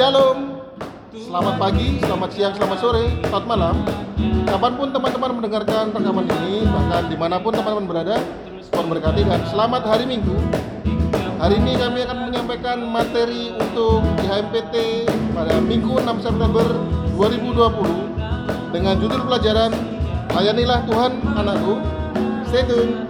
Shalom. 0.00 0.64
Selamat 1.12 1.60
pagi, 1.60 2.00
selamat 2.00 2.32
siang, 2.32 2.56
selamat 2.56 2.78
sore, 2.80 3.04
selamat 3.20 3.44
malam. 3.44 3.84
Kapan 4.48 4.72
pun 4.80 4.88
teman-teman 4.96 5.30
mendengarkan 5.36 5.92
rekaman 5.92 6.24
ini, 6.24 6.64
bahkan 6.64 7.04
di 7.12 7.20
mana 7.20 7.36
pun 7.36 7.52
teman-teman 7.52 7.84
berada, 7.84 8.16
Tuhan 8.72 8.88
berkati 8.88 9.28
dan 9.28 9.44
selamat 9.52 9.84
hari 9.84 10.08
Minggu. 10.08 10.32
Hari 11.36 11.60
ini 11.60 11.76
kami 11.76 12.08
akan 12.08 12.32
menyampaikan 12.32 12.80
materi 12.80 13.52
untuk 13.52 14.00
IHMPT 14.24 15.04
pada 15.36 15.60
Minggu 15.60 15.92
6 16.00 16.24
September 16.24 16.64
2020 17.20 18.72
dengan 18.72 18.96
judul 19.04 19.20
pelajaran 19.28 19.76
Layanilah 20.32 20.80
Tuhan 20.88 21.12
Anakku. 21.36 21.76
Stay 22.48 22.64
tune. 22.64 23.09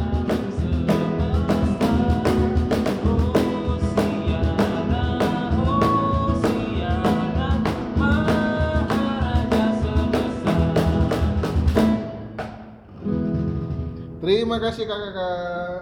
Terima 14.50 14.66
kasih 14.66 14.82
kakak-kakak. 14.82 15.80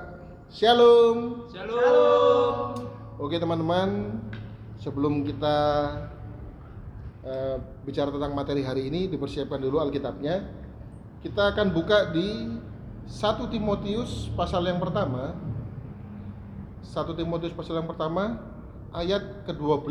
Shalom. 0.52 1.48
Shalom. 1.48 2.77
Oke 3.16 3.41
teman-teman, 3.41 4.20
sebelum 4.77 5.24
kita 5.24 5.56
eh, 7.24 7.56
bicara 7.88 8.12
tentang 8.12 8.36
materi 8.36 8.60
hari 8.60 8.92
ini, 8.92 9.08
dipersiapkan 9.08 9.56
dulu 9.56 9.80
Alkitabnya. 9.80 10.44
Kita 11.25 11.56
akan 11.56 11.72
buka 11.72 12.12
di 12.12 12.60
1 13.08 13.48
Timotius 13.48 14.28
pasal 14.36 14.69
yang 14.69 14.84
pertama. 14.84 15.32
1 16.84 16.92
Timotius 17.16 17.56
pasal 17.56 17.80
yang 17.80 17.88
pertama 17.88 18.36
ayat 18.92 19.48
ke-12 19.48 19.88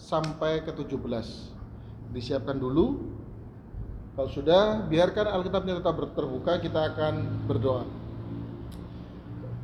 sampai 0.00 0.64
ke-17. 0.64 1.28
Disiapkan 2.08 2.56
dulu. 2.56 3.20
Kalau 4.12 4.28
sudah, 4.28 4.84
biarkan 4.92 5.24
Alkitabnya 5.24 5.80
tetap 5.80 5.96
terbuka, 6.12 6.60
kita 6.60 6.92
akan 6.92 7.48
berdoa. 7.48 7.88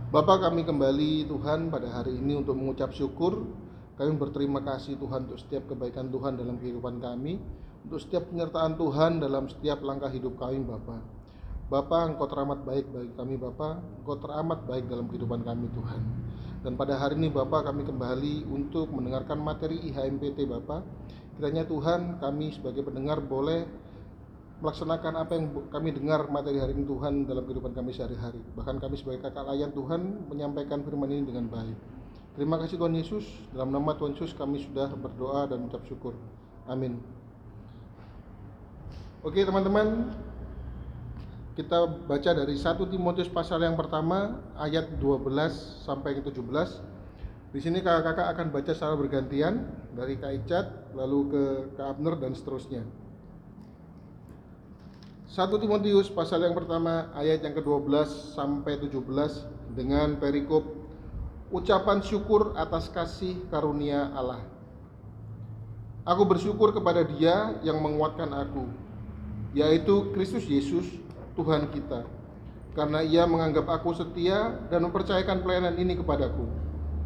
Bapak 0.09 0.49
kami 0.49 0.65
kembali 0.65 1.29
Tuhan 1.29 1.69
pada 1.69 1.93
hari 1.93 2.17
ini 2.17 2.41
untuk 2.41 2.57
mengucap 2.57 2.97
syukur. 2.97 3.45
Kami 4.01 4.17
berterima 4.17 4.65
kasih 4.65 4.97
Tuhan 4.97 5.29
untuk 5.29 5.37
setiap 5.37 5.69
kebaikan 5.69 6.09
Tuhan 6.09 6.39
dalam 6.39 6.55
kehidupan 6.63 7.03
kami 7.03 7.35
Untuk 7.83 7.99
setiap 7.99 8.31
penyertaan 8.31 8.79
Tuhan 8.79 9.19
dalam 9.19 9.51
setiap 9.51 9.83
langkah 9.83 10.07
hidup 10.07 10.39
kami 10.39 10.63
Bapak 10.63 11.03
Bapak 11.67 12.15
Engkau 12.15 12.31
teramat 12.31 12.63
baik 12.63 12.87
bagi 12.95 13.11
kami 13.19 13.35
Bapak 13.35 13.83
Engkau 13.99 14.23
teramat 14.23 14.63
baik 14.71 14.87
dalam 14.87 15.11
kehidupan 15.11 15.43
kami 15.43 15.67
Tuhan. 15.75 16.03
Dan 16.63 16.79
pada 16.79 16.95
hari 16.95 17.19
ini 17.19 17.27
Bapak 17.27 17.67
kami 17.67 17.83
kembali 17.85 18.47
untuk 18.47 18.87
mendengarkan 18.95 19.43
materi 19.43 19.83
IHMPT 19.91 20.47
Bapak 20.47 20.87
Kiranya 21.39 21.63
Tuhan 21.71 22.19
kami 22.19 22.51
sebagai 22.51 22.83
pendengar 22.83 23.23
boleh 23.23 23.63
melaksanakan 24.59 25.15
apa 25.23 25.33
yang 25.39 25.47
kami 25.71 25.95
dengar 25.95 26.27
materi 26.27 26.59
hari 26.59 26.75
ini 26.75 26.83
Tuhan 26.83 27.31
dalam 27.31 27.47
kehidupan 27.47 27.79
kami 27.79 27.95
sehari-hari. 27.95 28.43
Bahkan 28.59 28.83
kami 28.83 28.99
sebagai 28.99 29.31
kakak 29.31 29.47
layan 29.47 29.71
Tuhan 29.71 30.27
menyampaikan 30.27 30.83
firman 30.83 31.11
ini 31.15 31.31
dengan 31.31 31.47
baik. 31.47 31.79
Terima 32.35 32.59
kasih 32.59 32.79
Tuhan 32.79 32.95
Yesus. 32.99 33.27
Dalam 33.55 33.71
nama 33.71 33.95
Tuhan 33.95 34.19
Yesus 34.19 34.35
kami 34.35 34.63
sudah 34.63 34.91
berdoa 34.99 35.47
dan 35.47 35.63
mengucap 35.63 35.87
syukur. 35.87 36.19
Amin. 36.67 36.99
Oke 39.23 39.43
teman-teman, 39.43 40.15
kita 41.59 41.91
baca 42.07 42.31
dari 42.35 42.55
1 42.55 42.79
Timotius 42.87 43.27
pasal 43.31 43.63
yang 43.63 43.75
pertama 43.75 44.43
ayat 44.55 44.95
12 45.03 45.27
sampai 45.83 46.19
ke 46.19 46.23
17. 46.23 46.39
Di 47.51 47.59
sini 47.59 47.83
kakak-kakak 47.83 48.27
akan 48.35 48.47
baca 48.55 48.71
secara 48.75 48.95
bergantian 48.95 49.67
dari 49.95 50.19
Kak 50.19 50.33
Icat 50.39 50.67
lalu 50.95 51.19
ke 51.31 51.43
Kak 51.75 51.99
Abner 51.99 52.15
dan 52.19 52.39
seterusnya. 52.39 52.87
1 55.29 55.45
Timotius 55.61 56.09
pasal 56.09 56.41
yang 56.41 56.57
pertama 56.57 57.13
ayat 57.13 57.45
yang 57.45 57.53
ke-12 57.53 58.33
sampai 58.33 58.81
17 58.81 59.05
dengan 59.77 60.17
perikop 60.17 60.65
ucapan 61.53 62.01
syukur 62.01 62.57
atas 62.57 62.89
kasih 62.89 63.37
karunia 63.53 64.09
Allah. 64.17 64.41
Aku 66.09 66.25
bersyukur 66.25 66.73
kepada 66.73 67.05
Dia 67.05 67.61
yang 67.61 67.77
menguatkan 67.77 68.33
aku, 68.33 68.73
yaitu 69.53 70.09
Kristus 70.17 70.49
Yesus, 70.49 70.89
Tuhan 71.37 71.69
kita. 71.77 72.09
Karena 72.73 73.05
Ia 73.05 73.29
menganggap 73.29 73.69
aku 73.69 73.93
setia 73.93 74.57
dan 74.73 74.89
mempercayakan 74.89 75.45
pelayanan 75.45 75.77
ini 75.77 76.01
kepadaku. 76.01 76.49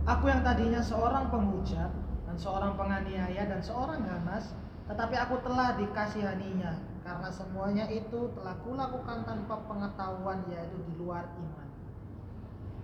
Aku 0.06 0.31
yang 0.31 0.47
tadinya 0.47 0.78
seorang 0.78 1.27
penghujat 1.27 1.91
dan 2.31 2.37
seorang 2.39 2.78
penganiaya 2.78 3.50
dan 3.50 3.59
seorang 3.59 3.99
ganas, 4.06 4.54
tetapi 4.87 5.19
aku 5.19 5.43
telah 5.43 5.75
dikasihaninya 5.75 6.91
karena 7.02 7.28
semuanya 7.28 7.86
itu 7.90 8.30
telah 8.38 8.54
kulakukan 8.62 9.26
tanpa 9.26 9.58
pengetahuan 9.66 10.46
yaitu 10.50 10.78
di 10.86 10.94
luar 10.98 11.26
iman. 11.34 11.68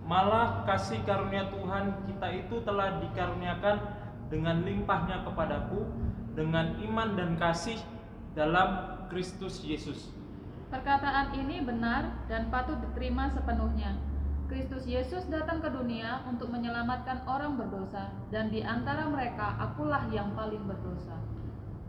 Malah 0.03 0.67
kasih 0.67 0.99
karunia 1.07 1.47
Tuhan 1.47 2.03
kita 2.07 2.27
itu 2.35 2.55
telah 2.63 2.99
dikaruniakan 2.99 3.77
dengan 4.29 4.61
limpahnya 4.63 5.23
kepadaku 5.23 5.87
dengan 6.35 6.77
iman 6.83 7.15
dan 7.15 7.39
kasih 7.39 7.79
dalam 8.37 9.01
Kristus 9.09 9.65
Yesus. 9.65 10.13
Perkataan 10.69 11.33
ini 11.33 11.65
benar 11.65 12.13
dan 12.29 12.53
patut 12.53 12.77
diterima 12.77 13.25
sepenuhnya. 13.33 13.97
Kristus 14.49 14.85
Yesus 14.85 15.29
datang 15.29 15.61
ke 15.61 15.69
dunia 15.69 16.25
untuk 16.25 16.49
menyelamatkan 16.49 17.21
orang 17.29 17.53
berdosa, 17.53 18.09
dan 18.33 18.49
di 18.49 18.65
antara 18.65 19.05
mereka 19.05 19.57
akulah 19.61 20.09
yang 20.09 20.33
paling 20.33 20.65
berdosa. 20.65 21.17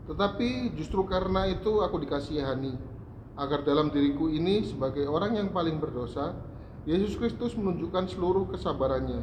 Tetapi 0.09 0.73
justru 0.73 1.05
karena 1.05 1.45
itu 1.45 1.81
aku 1.85 2.01
dikasihani, 2.01 2.73
agar 3.37 3.63
dalam 3.65 3.89
diriku 3.89 4.27
ini 4.27 4.65
sebagai 4.65 5.07
orang 5.07 5.37
yang 5.37 5.49
paling 5.49 5.77
berdosa, 5.77 6.35
Yesus 6.85 7.13
Kristus 7.17 7.53
menunjukkan 7.53 8.09
seluruh 8.09 8.49
kesabarannya. 8.49 9.21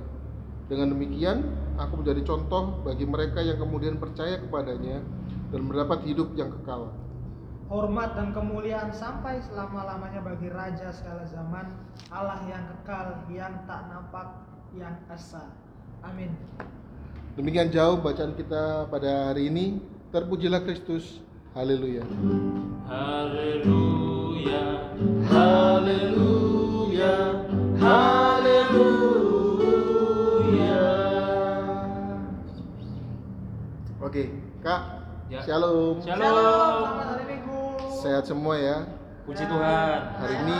Dengan 0.68 0.92
demikian, 0.94 1.48
aku 1.80 2.04
menjadi 2.04 2.22
contoh 2.28 2.84
bagi 2.84 3.08
mereka 3.08 3.40
yang 3.40 3.56
kemudian 3.56 3.96
percaya 3.96 4.36
kepadanya 4.38 5.00
dan 5.48 5.60
mendapat 5.64 6.04
hidup 6.04 6.36
yang 6.36 6.52
kekal. 6.60 6.92
Hormat 7.68 8.16
dan 8.16 8.32
kemuliaan 8.32 8.92
sampai 8.92 9.44
selama-lamanya 9.44 10.24
bagi 10.24 10.48
Raja 10.48 10.88
segala 10.88 11.24
zaman, 11.28 11.68
Allah 12.08 12.40
yang 12.48 12.64
kekal, 12.64 13.28
yang 13.28 13.64
tak 13.68 13.92
nampak, 13.92 14.28
yang 14.72 14.96
esa. 15.12 15.52
Amin. 16.00 16.32
Demikian 17.38 17.70
jauh 17.70 18.02
bacaan 18.02 18.34
kita 18.34 18.90
pada 18.90 19.30
hari 19.30 19.46
ini. 19.46 19.78
Terpujilah 20.10 20.58
Kristus. 20.66 21.22
Haleluya. 21.54 22.02
Haleluya. 22.90 24.90
Haleluya. 25.30 27.14
Haleluya. 27.78 29.22
Oke, 34.02 34.34
Kak. 34.58 34.82
Ya. 35.30 35.38
Shalom. 35.46 36.02
Shalom, 36.02 36.18
Shalom. 36.18 36.90
selamat 36.90 37.06
hari 37.06 37.38
Minggu. 37.38 37.62
Sehat 38.02 38.26
semua 38.26 38.58
ya. 38.58 38.82
Puji 39.30 39.46
Tuhan. 39.46 39.98
Hari 40.18 40.34
ini 40.42 40.58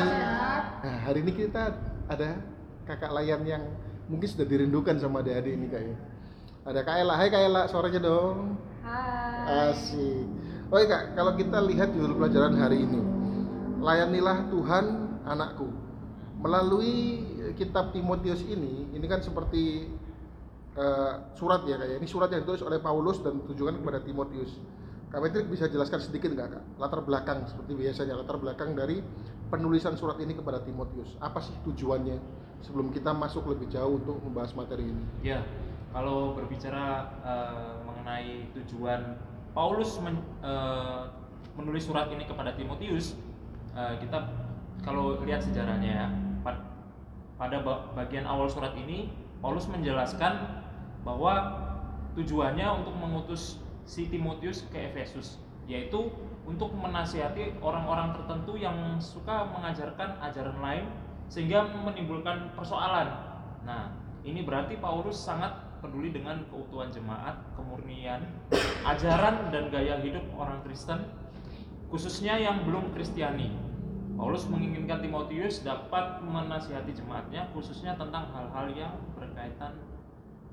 nah, 0.87 0.97
hari 1.03 1.27
ini 1.27 1.35
kita 1.35 1.75
ada 2.07 2.39
kakak 2.87 3.11
layan 3.19 3.43
yang 3.43 3.67
mungkin 4.07 4.31
sudah 4.31 4.47
dirindukan 4.47 4.95
sama 5.03 5.27
adik-adik 5.27 5.59
ini 5.59 5.67
kayaknya. 5.67 6.18
Ada 6.67 6.81
Kak 6.83 6.97
Ella. 6.99 7.15
Hai 7.15 7.29
Kak 7.31 7.43
Ella, 7.43 7.63
suaranya 7.71 8.01
dong. 8.03 8.59
Hai. 8.83 9.73
Asik. 9.73 10.27
Oke 10.69 10.85
kak, 10.85 11.17
kalau 11.17 11.33
kita 11.33 11.65
lihat 11.65 11.97
judul 11.97 12.21
pelajaran 12.21 12.53
hari 12.61 12.85
ini, 12.85 13.01
layanilah 13.81 14.53
Tuhan 14.53 14.85
anakku. 15.25 15.65
Melalui 16.45 17.25
kitab 17.57 17.97
Timotius 17.97 18.45
ini, 18.45 18.93
ini 18.93 19.07
kan 19.09 19.25
seperti 19.25 19.89
eh, 20.77 21.13
surat 21.41 21.65
ya 21.65 21.81
kayak 21.81 22.05
ini 22.05 22.07
surat 22.07 22.29
yang 22.29 22.45
ditulis 22.45 22.61
oleh 22.61 22.85
Paulus 22.85 23.17
dan 23.25 23.41
ditujukan 23.41 23.81
kepada 23.81 24.05
Timotius. 24.05 24.61
Kak 25.09 25.25
Patrick 25.25 25.49
bisa 25.49 25.73
jelaskan 25.73 26.05
sedikit 26.05 26.37
nggak 26.37 26.49
kak 26.53 26.65
latar 26.77 27.01
belakang 27.01 27.49
seperti 27.49 27.73
biasanya 27.73 28.21
latar 28.21 28.37
belakang 28.37 28.77
dari 28.77 29.01
penulisan 29.49 29.97
surat 29.97 30.21
ini 30.21 30.37
kepada 30.37 30.61
Timotius. 30.61 31.17
Apa 31.25 31.41
sih 31.41 31.57
tujuannya 31.65 32.21
sebelum 32.61 32.93
kita 32.93 33.17
masuk 33.17 33.49
lebih 33.49 33.73
jauh 33.73 33.97
untuk 33.97 34.21
membahas 34.21 34.53
materi 34.53 34.93
ini? 34.93 35.05
Ya, 35.25 35.41
kalau 35.93 36.37
berbicara 36.37 37.09
eh, 37.25 37.75
mengenai 37.85 38.53
tujuan 38.57 39.17
Paulus 39.57 39.99
men- 40.05 40.25
eh, 40.45 41.03
menulis 41.59 41.89
surat 41.89 42.13
ini 42.13 42.29
kepada 42.29 42.55
Timotius, 42.55 43.19
eh, 43.75 43.95
kita 43.99 44.31
kalau 44.85 45.19
lihat 45.27 45.43
sejarahnya 45.43 45.91
ya, 45.91 46.07
pa- 46.47 46.65
pada 47.35 47.63
ba- 47.67 47.91
bagian 47.99 48.29
awal 48.29 48.47
surat 48.47 48.75
ini 48.79 49.11
Paulus 49.43 49.67
menjelaskan 49.71 50.63
bahwa 51.07 51.35
tujuannya 52.19 52.67
untuk 52.83 52.95
mengutus 52.99 53.63
si 53.87 54.11
Timotius 54.11 54.67
ke 54.69 54.91
Efesus, 54.91 55.39
yaitu 55.71 56.11
untuk 56.49 56.73
menasihati 56.75 57.61
orang-orang 57.61 58.17
tertentu 58.17 58.57
yang 58.57 58.97
suka 58.99 59.47
mengajarkan 59.53 60.19
ajaran 60.21 60.59
lain 60.59 60.85
sehingga 61.29 61.69
menimbulkan 61.69 62.57
persoalan. 62.57 63.09
Nah, 63.69 63.93
ini 64.25 64.43
berarti 64.43 64.81
Paulus 64.81 65.21
sangat 65.21 65.68
peduli 65.79 66.11
dengan 66.11 66.43
keutuhan 66.51 66.91
jemaat, 66.91 67.39
kemurnian, 67.55 68.23
ajaran 68.83 69.51
dan 69.55 69.71
gaya 69.71 69.99
hidup 70.03 70.25
orang 70.35 70.61
Kristen, 70.67 71.07
khususnya 71.89 72.37
yang 72.39 72.67
belum 72.67 72.93
Kristiani. 72.93 73.55
Paulus 74.19 74.51
menginginkan 74.51 74.99
Timotius 74.99 75.63
dapat 75.63 76.19
menasihati 76.27 76.91
jemaatnya 76.91 77.55
khususnya 77.55 77.95
tentang 77.95 78.35
hal-hal 78.35 78.67
yang 78.75 78.95
berkaitan 79.15 79.79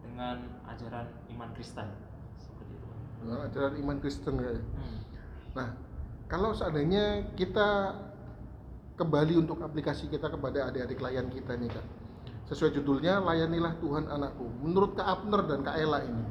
dengan 0.06 0.38
ajaran 0.70 1.10
iman 1.34 1.50
Kristen. 1.58 1.90
Seperti 2.38 2.78
itu. 2.78 2.88
dengan 3.26 3.40
ajaran 3.50 3.74
iman 3.82 3.98
Kristen 3.98 4.34
kayak. 4.38 4.62
Hmm. 4.62 5.00
Nah, 5.58 5.68
kalau 6.30 6.54
seandainya 6.54 7.34
kita 7.34 7.98
kembali 9.02 9.34
untuk 9.42 9.60
aplikasi 9.66 10.14
kita 10.14 10.30
kepada 10.30 10.70
adik-adik 10.70 11.02
layan 11.02 11.28
kita 11.34 11.58
nih 11.58 11.74
kak, 11.74 11.86
sesuai 12.46 12.78
judulnya 12.78 13.22
layanilah 13.22 13.78
Tuhan 13.82 14.06
anakku. 14.06 14.46
Menurut 14.62 14.94
Kak 14.94 15.08
Abner 15.08 15.42
dan 15.50 15.60
Kak 15.66 15.76
Ella 15.82 16.06
ini, 16.06 16.26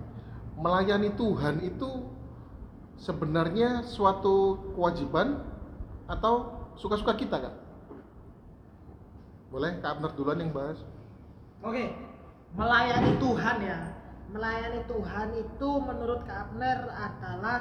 melayani 0.54 1.10
Tuhan 1.18 1.58
itu 1.66 2.06
sebenarnya 2.98 3.82
suatu 3.82 4.58
kewajiban 4.78 5.42
atau 6.06 6.64
suka-suka 6.78 7.18
kita 7.18 7.36
kak? 7.42 7.54
Boleh 9.50 9.78
Kak 9.82 9.98
Abner 9.98 10.10
duluan 10.14 10.38
yang 10.38 10.54
bahas? 10.54 10.78
Oke, 11.62 11.94
melayani 12.54 13.18
Tuhan 13.18 13.56
ya. 13.62 13.80
Melayani 14.34 14.82
Tuhan 14.90 15.28
itu 15.38 15.70
menurut 15.82 16.26
Kak 16.26 16.50
Abner 16.50 16.90
adalah 16.90 17.58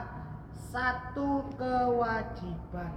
satu 0.74 1.46
kewajiban. 1.58 2.94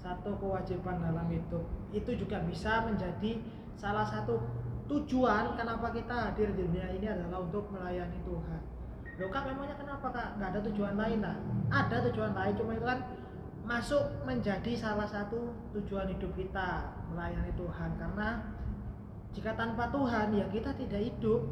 Satu 0.00 0.36
kewajiban 0.36 1.00
dalam 1.00 1.28
hidup. 1.32 1.64
Itu 1.92 2.16
juga 2.16 2.40
bisa 2.44 2.84
menjadi 2.88 3.40
salah 3.78 4.06
satu 4.06 4.40
tujuan 4.90 5.56
kenapa 5.56 5.90
kita 5.90 6.30
hadir 6.30 6.52
di 6.52 6.68
dunia 6.68 6.86
ini 6.92 7.06
adalah 7.08 7.40
untuk 7.40 7.72
melayani 7.72 8.20
Tuhan. 8.22 8.60
Loh 9.14 9.30
kak 9.30 9.46
memangnya 9.46 9.76
kenapa 9.78 10.06
kak? 10.10 10.28
Gak 10.42 10.48
ada 10.52 10.60
tujuan 10.70 10.94
lain 10.98 11.18
lah. 11.22 11.36
Ada 11.70 12.10
tujuan 12.10 12.34
lain, 12.34 12.52
cuma 12.58 12.74
itu 12.74 12.84
kan 12.84 12.98
masuk 13.64 14.04
menjadi 14.28 14.76
salah 14.76 15.08
satu 15.08 15.56
tujuan 15.72 16.12
hidup 16.12 16.36
kita 16.36 16.84
melayani 17.08 17.48
Tuhan 17.56 17.96
karena 17.96 18.44
jika 19.32 19.56
tanpa 19.56 19.88
Tuhan 19.88 20.36
ya 20.36 20.44
kita 20.52 20.76
tidak 20.76 21.00
hidup 21.00 21.48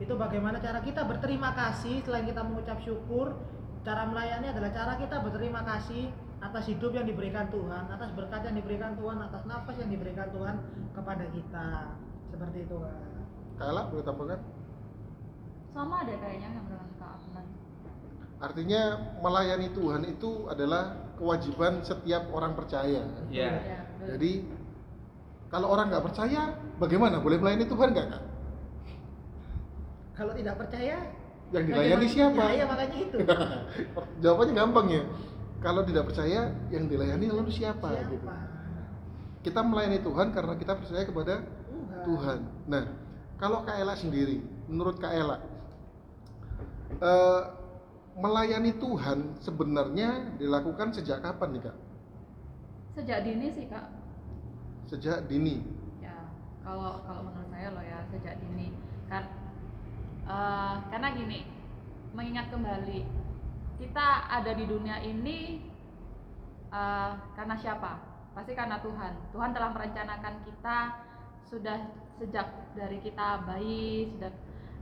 itu 0.00 0.12
bagaimana 0.16 0.56
cara 0.56 0.80
kita 0.80 1.04
berterima 1.04 1.52
kasih 1.52 2.00
selain 2.00 2.24
kita 2.24 2.40
mengucap 2.40 2.80
syukur 2.80 3.36
cara 3.84 4.08
melayani 4.08 4.48
adalah 4.48 4.72
cara 4.72 4.96
kita 4.96 5.20
berterima 5.20 5.60
kasih 5.68 6.08
atas 6.40 6.64
hidup 6.68 6.92
yang 6.92 7.06
diberikan 7.08 7.48
Tuhan 7.48 7.84
atas 7.88 8.10
berkat 8.12 8.40
yang 8.44 8.56
diberikan 8.60 8.92
Tuhan 8.96 9.18
atas 9.24 9.42
nafas 9.48 9.76
yang 9.80 9.90
diberikan 9.90 10.28
Tuhan 10.30 10.56
kepada 10.92 11.24
kita 11.32 11.68
seperti 12.28 12.58
itu 12.68 12.76
Kak. 12.76 12.96
Ella 13.56 13.82
boleh 13.88 14.04
tambahkan? 14.04 14.40
Sama 15.72 16.04
deh 16.04 16.16
kayaknya 16.20 16.48
yang 16.52 16.66
dengan 16.68 16.88
Kak 17.00 17.10
Afnan. 17.16 17.46
Artinya 18.36 18.80
melayani 19.24 19.68
Tuhan 19.72 20.02
itu 20.04 20.30
adalah 20.52 21.08
kewajiban 21.16 21.80
setiap 21.80 22.28
orang 22.36 22.52
percaya. 22.52 23.00
Ya. 23.32 23.48
Ya, 23.56 23.80
betul. 23.96 24.06
Jadi 24.12 24.32
kalau 25.48 25.72
orang 25.72 25.88
nggak 25.88 26.04
percaya, 26.04 26.52
bagaimana? 26.76 27.16
Boleh 27.22 27.40
melayani 27.40 27.64
Tuhan 27.64 27.96
nggak 27.96 28.08
kak? 28.12 28.24
kalau 30.16 30.32
tidak 30.32 30.56
percaya 30.56 30.96
Yang 31.52 31.64
dilayani 31.70 32.06
siapa? 32.08 32.40
ya, 32.40 32.52
iya 32.56 32.64
makanya 32.64 32.96
itu 33.04 33.16
Jawabannya 34.24 34.54
gampang 34.56 34.86
ya. 34.90 35.02
Kalau 35.66 35.82
tidak 35.82 36.14
percaya, 36.14 36.54
yang 36.70 36.86
dilayani 36.86 37.26
lalu 37.26 37.50
siapa? 37.50 37.90
siapa 37.90 38.06
Gitu. 38.06 38.26
Kita 39.50 39.66
melayani 39.66 39.98
Tuhan 39.98 40.30
karena 40.30 40.54
kita 40.54 40.78
percaya 40.78 41.02
kepada 41.02 41.42
Tuhan. 41.42 42.02
Tuhan. 42.06 42.38
Nah, 42.70 42.84
kalau 43.42 43.66
Kak 43.66 43.74
Ella 43.74 43.98
sendiri, 43.98 44.38
menurut 44.70 45.02
Kak 45.02 45.10
Ella, 45.10 45.42
eh, 47.02 47.42
melayani 48.14 48.78
Tuhan 48.78 49.42
sebenarnya 49.42 50.38
dilakukan 50.38 50.94
sejak 50.94 51.20
kapan 51.20 51.58
nih 51.58 51.62
kak? 51.66 51.76
Sejak 52.96 53.18
dini 53.28 53.46
sih 53.52 53.66
Kak. 53.68 53.86
Sejak 54.88 55.28
dini. 55.28 55.60
Ya, 56.00 56.30
kalau 56.64 57.04
kalau 57.04 57.28
menurut 57.28 57.50
saya 57.52 57.74
loh 57.76 57.84
ya 57.84 58.00
sejak 58.08 58.40
dini 58.40 58.72
kan 59.10 59.28
eh, 60.30 60.74
karena 60.88 61.08
gini 61.12 61.38
mengingat 62.16 62.48
kembali 62.48 63.25
kita 63.76 64.28
ada 64.28 64.52
di 64.56 64.64
dunia 64.64 65.00
ini 65.04 65.60
eh, 66.72 67.12
karena 67.36 67.54
siapa? 67.56 68.00
Pasti 68.32 68.52
karena 68.52 68.80
Tuhan. 68.80 69.32
Tuhan 69.32 69.50
telah 69.52 69.70
merencanakan 69.72 70.34
kita 70.44 70.78
sudah 71.46 71.78
sejak 72.16 72.48
dari 72.76 72.98
kita 73.00 73.44
bayi, 73.44 74.12
sudah 74.16 74.32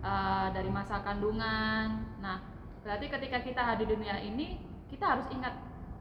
eh, 0.02 0.48
dari 0.54 0.70
masa 0.70 1.02
kandungan. 1.02 2.18
Nah, 2.22 2.38
berarti 2.86 3.10
ketika 3.10 3.38
kita 3.42 3.62
hadir 3.62 3.86
di 3.90 3.98
dunia 3.98 4.16
ini 4.22 4.62
kita 4.90 5.18
harus 5.18 5.26
ingat 5.34 5.54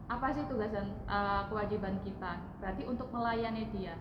apa 0.05 0.29
sih 0.35 0.45
tugas 0.45 0.69
dan 0.69 0.93
eh, 1.09 1.41
kewajiban 1.49 1.97
kita? 2.05 2.37
Berarti 2.61 2.85
untuk 2.85 3.09
melayani 3.09 3.69
Dia. 3.73 3.97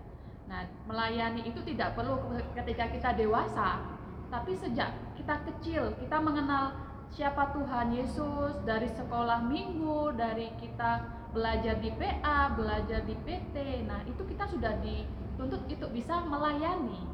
Nah, 0.53 0.69
melayani 0.85 1.49
itu 1.49 1.65
tidak 1.65 1.97
perlu 1.97 2.19
ketika 2.53 2.93
kita 2.93 3.11
dewasa, 3.17 3.81
tapi 4.29 4.53
sejak 4.53 4.93
kita 5.17 5.39
kecil, 5.49 5.97
kita 5.97 6.19
mengenal 6.21 6.92
siapa 7.13 7.53
Tuhan 7.53 7.93
Yesus 7.93 8.57
dari 8.65 8.89
sekolah 8.89 9.45
minggu, 9.45 10.17
dari 10.17 10.49
kita 10.57 11.05
belajar 11.37 11.77
di 11.81 11.93
PA, 11.93 12.57
belajar 12.57 13.05
di 13.05 13.17
PT. 13.21 13.85
Nah, 13.85 14.01
itu 14.09 14.25
kita 14.25 14.49
sudah 14.49 14.81
dituntut 14.81 15.63
itu 15.69 15.87
bisa 15.93 16.25
melayani. 16.25 17.05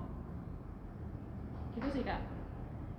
Gitu 1.74 1.88
sih, 1.98 2.02
Kak. 2.06 2.22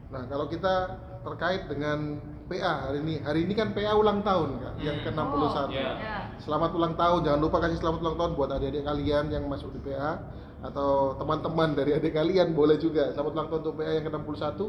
Nah, 0.10 0.26
kalau 0.28 0.50
kita 0.52 1.00
terkait 1.24 1.70
dengan 1.72 2.20
PA 2.50 2.90
hari 2.90 3.00
ini, 3.06 3.16
hari 3.22 3.40
ini 3.46 3.54
kan 3.54 3.78
PA 3.78 3.94
ulang 3.94 4.26
tahun 4.26 4.58
kak, 4.58 4.74
yang 4.82 4.98
Hmm. 4.98 5.06
ke-61. 5.06 5.70
Oh, 5.70 5.70
iya. 5.70 5.92
Ya. 6.02 6.18
Selamat 6.42 6.74
ulang 6.74 6.98
tahun, 6.98 7.20
jangan 7.30 7.40
lupa 7.46 7.58
kasih 7.62 7.78
selamat 7.78 8.00
ulang 8.02 8.18
tahun 8.18 8.32
buat 8.34 8.50
adik-adik 8.58 8.84
kalian 8.90 9.26
yang 9.30 9.46
masuk 9.46 9.70
di 9.70 9.80
PA 9.86 10.18
atau 10.66 11.14
teman-teman 11.16 11.78
dari 11.78 11.94
adik 11.94 12.18
kalian 12.18 12.58
boleh 12.58 12.82
juga 12.82 13.14
selamat 13.14 13.32
ulang 13.38 13.48
tahun 13.54 13.62
untuk 13.62 13.76
PA 13.78 13.92
yang 13.94 14.06
ke-61. 14.10 14.60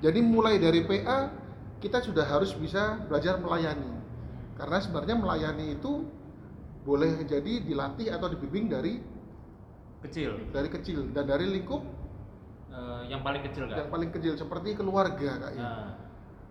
Jadi 0.00 0.20
mulai 0.24 0.56
dari 0.56 0.80
PA 0.80 1.43
kita 1.84 2.00
sudah 2.00 2.24
harus 2.24 2.56
bisa 2.56 2.96
belajar 3.04 3.36
melayani. 3.36 3.92
Karena 4.56 4.80
sebenarnya 4.80 5.16
melayani 5.20 5.76
itu 5.76 6.08
boleh 6.82 7.20
jadi 7.24 7.60
dilatih 7.60 8.08
atau 8.08 8.32
dibimbing 8.32 8.72
dari 8.72 9.04
Kecil. 10.00 10.36
dari 10.52 10.68
kecil 10.68 11.12
dan 11.12 11.24
dari 11.24 11.44
lingkup 11.48 11.80
Eh, 12.74 13.02
yang 13.06 13.22
paling 13.22 13.38
kecil 13.40 13.70
yang 13.70 13.86
kan. 13.86 13.92
paling 13.94 14.10
kecil 14.10 14.34
seperti 14.34 14.74
keluarga 14.74 15.38
kak 15.38 15.52
ya. 15.54 15.62
Nah, 15.62 15.90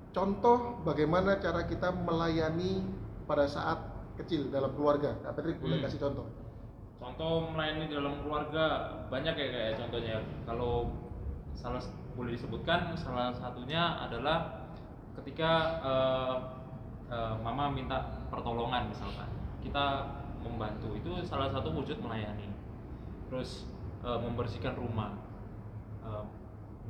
Contoh 0.10 0.80
bagaimana 0.82 1.36
cara 1.36 1.68
kita 1.68 1.92
melayani 1.92 2.80
pada 3.26 3.44
saat 3.44 3.82
kecil 4.16 4.48
dalam 4.48 4.72
keluarga. 4.72 5.18
Kak 5.20 5.36
Patrick 5.36 5.60
boleh 5.60 5.82
Hmm. 5.82 5.86
kasih 5.90 6.00
contoh. 6.00 6.26
contoh 6.96 7.52
melayani 7.52 7.92
dalam 7.92 8.24
keluarga 8.24 8.66
banyak 9.12 9.36
ya 9.36 9.48
kayak 9.52 9.74
contohnya. 9.76 10.16
Kalau 10.48 10.96
salah 11.52 11.84
boleh 12.16 12.32
disebutkan 12.32 12.96
salah 12.96 13.36
satunya 13.36 14.00
adalah 14.00 14.63
ketika 15.22 15.52
eh, 15.84 16.36
eh, 17.14 17.36
mama 17.42 17.70
minta 17.70 18.26
pertolongan 18.34 18.90
misalkan 18.90 19.30
kita 19.62 20.10
membantu 20.44 20.92
itu 20.98 21.24
salah 21.24 21.48
satu 21.48 21.72
wujud 21.72 21.98
melayani 22.02 22.50
terus 23.30 23.70
eh, 24.04 24.20
membersihkan 24.20 24.74
rumah 24.76 25.14
eh, 26.04 26.24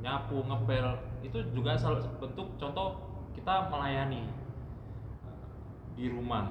nyapu 0.00 0.42
ngepel 0.42 0.98
itu 1.22 1.38
juga 1.54 1.78
salah 1.78 2.02
satu 2.02 2.18
bentuk 2.18 2.48
contoh 2.58 2.98
kita 3.36 3.68
melayani 3.70 4.26
eh, 5.24 5.46
di 5.94 6.10
rumah 6.10 6.50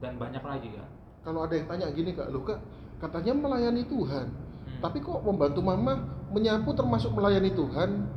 dan 0.00 0.16
banyak 0.16 0.40
lagi 0.40 0.70
kan 0.72 0.88
Kalau 1.20 1.44
ada 1.44 1.52
yang 1.52 1.68
tanya 1.68 1.92
gini 1.92 2.16
kak, 2.16 2.32
lu 2.32 2.40
kak 2.40 2.56
katanya 2.96 3.36
melayani 3.36 3.84
Tuhan, 3.84 4.32
Hmm. 4.60 4.80
tapi 4.80 5.04
kok 5.04 5.20
membantu 5.20 5.60
mama 5.60 6.00
menyapu 6.32 6.72
termasuk 6.72 7.12
melayani 7.12 7.52
Tuhan? 7.52 8.08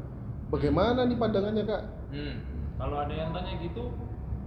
Bagaimana 0.48 1.04
nih 1.04 1.20
pandangannya 1.20 1.64
kak? 1.68 1.84
Hmm, 2.14 2.36
kalau 2.78 3.02
ada 3.02 3.10
yang 3.12 3.34
tanya 3.34 3.58
gitu, 3.58 3.90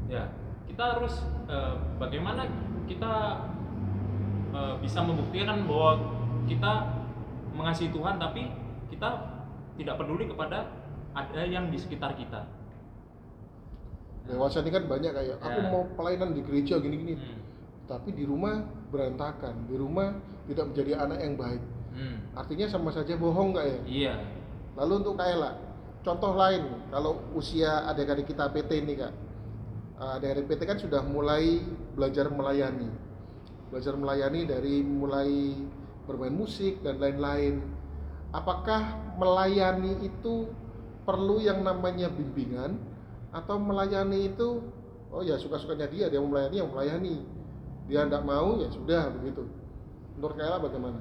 ya 0.06 0.30
kita 0.66 0.82
harus 0.94 1.14
eh, 1.46 1.74
bagaimana 1.98 2.46
kita 2.86 3.12
eh, 4.54 4.74
bisa 4.78 5.02
membuktikan 5.02 5.66
bahwa 5.66 5.92
kita 6.46 6.72
mengasihi 7.50 7.90
Tuhan, 7.90 8.16
tapi 8.16 8.46
kita 8.86 9.08
tidak 9.74 9.98
peduli 9.98 10.30
kepada 10.30 10.70
ada 11.10 11.42
yang 11.42 11.68
di 11.68 11.76
sekitar 11.76 12.14
kita. 12.14 12.46
Dewasa 14.26 14.58
ini 14.60 14.70
kan 14.70 14.84
banyak 14.86 15.12
kayak 15.14 15.36
aku 15.38 15.60
Ya. 15.60 15.70
mau 15.70 15.82
pelayanan 15.94 16.34
di 16.34 16.42
gereja 16.42 16.78
gini-gini, 16.78 17.14
Hmm, 17.14 17.38
tapi 17.86 18.10
di 18.10 18.26
rumah 18.26 18.62
berantakan, 18.90 19.70
di 19.70 19.74
rumah 19.74 20.18
tidak 20.46 20.70
menjadi 20.70 20.92
anak 20.98 21.18
yang 21.18 21.34
baik. 21.34 21.62
hmm, 21.94 22.16
Artinya 22.34 22.66
sama 22.66 22.90
saja 22.90 23.14
bohong 23.16 23.54
kak 23.54 23.64
ya? 23.66 23.78
iya, 23.86 24.14
Lalu 24.76 24.92
untuk 25.00 25.16
Kaela, 25.16 25.56
contoh 26.06 26.38
lain 26.38 26.62
kalau 26.94 27.18
usia 27.34 27.90
adik-adik 27.90 28.30
kita 28.30 28.46
PT 28.54 28.86
ini 28.86 28.94
kak, 28.94 29.12
Eh, 29.96 30.10
adik-adik 30.20 30.44
PT 30.52 30.62
kan 30.68 30.76
sudah 30.76 31.00
mulai 31.00 31.64
belajar 31.96 32.28
melayani, 32.28 32.92
belajar 33.72 33.96
melayani 33.96 34.44
dari 34.44 34.84
mulai 34.84 35.56
bermain 36.04 36.36
musik 36.36 36.84
dan 36.84 37.00
lain-lain. 37.00 37.64
Apakah 38.28 38.92
melayani 39.16 40.04
itu 40.04 40.52
perlu 41.08 41.40
yang 41.40 41.64
namanya 41.64 42.12
bimbingan? 42.12 42.76
Atau 43.32 43.56
melayani 43.56 44.28
itu 44.36 44.68
oh 45.08 45.24
ya 45.24 45.40
suka-sukanya 45.40 45.88
dia 45.88 46.06
dia 46.12 46.20
mau 46.20 46.28
melayani 46.28 46.56
yang 46.60 46.68
melayani. 46.68 47.16
Dia 47.88 48.04
tidak 48.04 48.24
mau 48.28 48.60
ya 48.60 48.68
sudah 48.68 49.08
begitu. 49.16 49.48
Menurut 50.20 50.36
Kaila 50.36 50.60
bagaimana? 50.60 51.00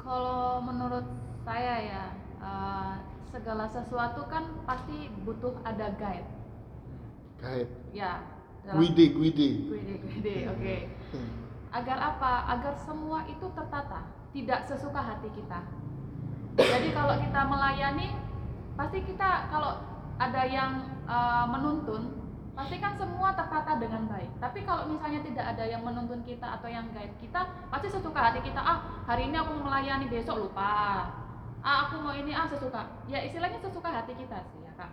Kalau 0.00 0.64
menurut 0.64 1.04
saya 1.44 1.74
ya, 1.84 2.04
eh, 2.40 2.94
segala 3.34 3.66
sesuatu 3.66 4.30
kan 4.30 4.46
pasti 4.62 5.10
butuh 5.26 5.58
ada 5.66 5.90
guide. 5.98 6.28
guide 7.42 7.70
Ya. 7.90 8.22
dalam- 8.62 8.78
guide 8.78 9.10
guide 9.10 9.48
Guide, 9.66 9.94
guide, 10.22 10.36
oke. 10.48 10.76
Agar 11.74 11.98
apa? 11.98 12.32
Agar 12.54 12.78
semua 12.78 13.26
itu 13.26 13.42
tertata, 13.50 14.06
tidak 14.30 14.62
sesuka 14.62 15.02
hati 15.02 15.26
kita. 15.34 15.60
Jadi 16.54 16.94
kalau 16.94 17.18
kita 17.18 17.40
melayani, 17.44 18.14
pasti 18.78 19.02
kita 19.02 19.50
kalau 19.50 19.82
ada 20.16 20.42
yang 20.46 20.72
eh, 21.04 21.44
menuntun, 21.50 22.16
pasti 22.54 22.78
kan 22.78 22.94
semua 22.94 23.34
tertata 23.34 23.76
dengan 23.76 24.06
baik. 24.06 24.30
Tapi 24.38 24.62
kalau 24.62 24.86
misalnya 24.86 25.20
tidak 25.20 25.44
ada 25.52 25.64
yang 25.66 25.82
menuntun 25.82 26.22
kita 26.22 26.46
atau 26.56 26.70
yang 26.70 26.86
guide 26.94 27.12
kita, 27.18 27.42
pasti 27.68 27.90
sesuka 27.90 28.16
hati 28.22 28.40
kita. 28.40 28.56
Ah, 28.56 28.78
hari 29.04 29.28
ini 29.28 29.36
aku 29.36 29.58
melayani, 29.58 30.06
besok 30.08 30.38
lupa. 30.40 31.10
Ah, 31.64 31.88
aku 31.88 32.04
mau 32.04 32.12
ini, 32.12 32.36
ah 32.36 32.44
sesuka. 32.44 32.84
Ya 33.08 33.24
istilahnya 33.24 33.56
sesuka 33.56 33.88
hati 33.88 34.12
kita 34.12 34.36
sih 34.52 34.60
ya 34.60 34.72
kak. 34.76 34.92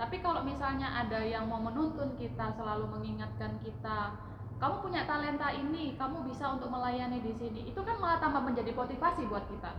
Tapi 0.00 0.24
kalau 0.24 0.40
misalnya 0.40 0.88
ada 1.04 1.20
yang 1.20 1.44
mau 1.44 1.60
menuntun 1.60 2.16
kita, 2.16 2.48
selalu 2.56 2.88
mengingatkan 2.88 3.60
kita, 3.60 4.16
kamu 4.56 4.74
punya 4.80 5.04
talenta 5.04 5.52
ini, 5.52 6.00
kamu 6.00 6.24
bisa 6.24 6.56
untuk 6.56 6.72
melayani 6.72 7.20
di 7.20 7.36
sini. 7.36 7.60
Itu 7.68 7.84
kan 7.84 8.00
malah 8.00 8.24
tambah 8.24 8.40
menjadi 8.40 8.72
motivasi 8.72 9.28
buat 9.28 9.44
kita. 9.52 9.76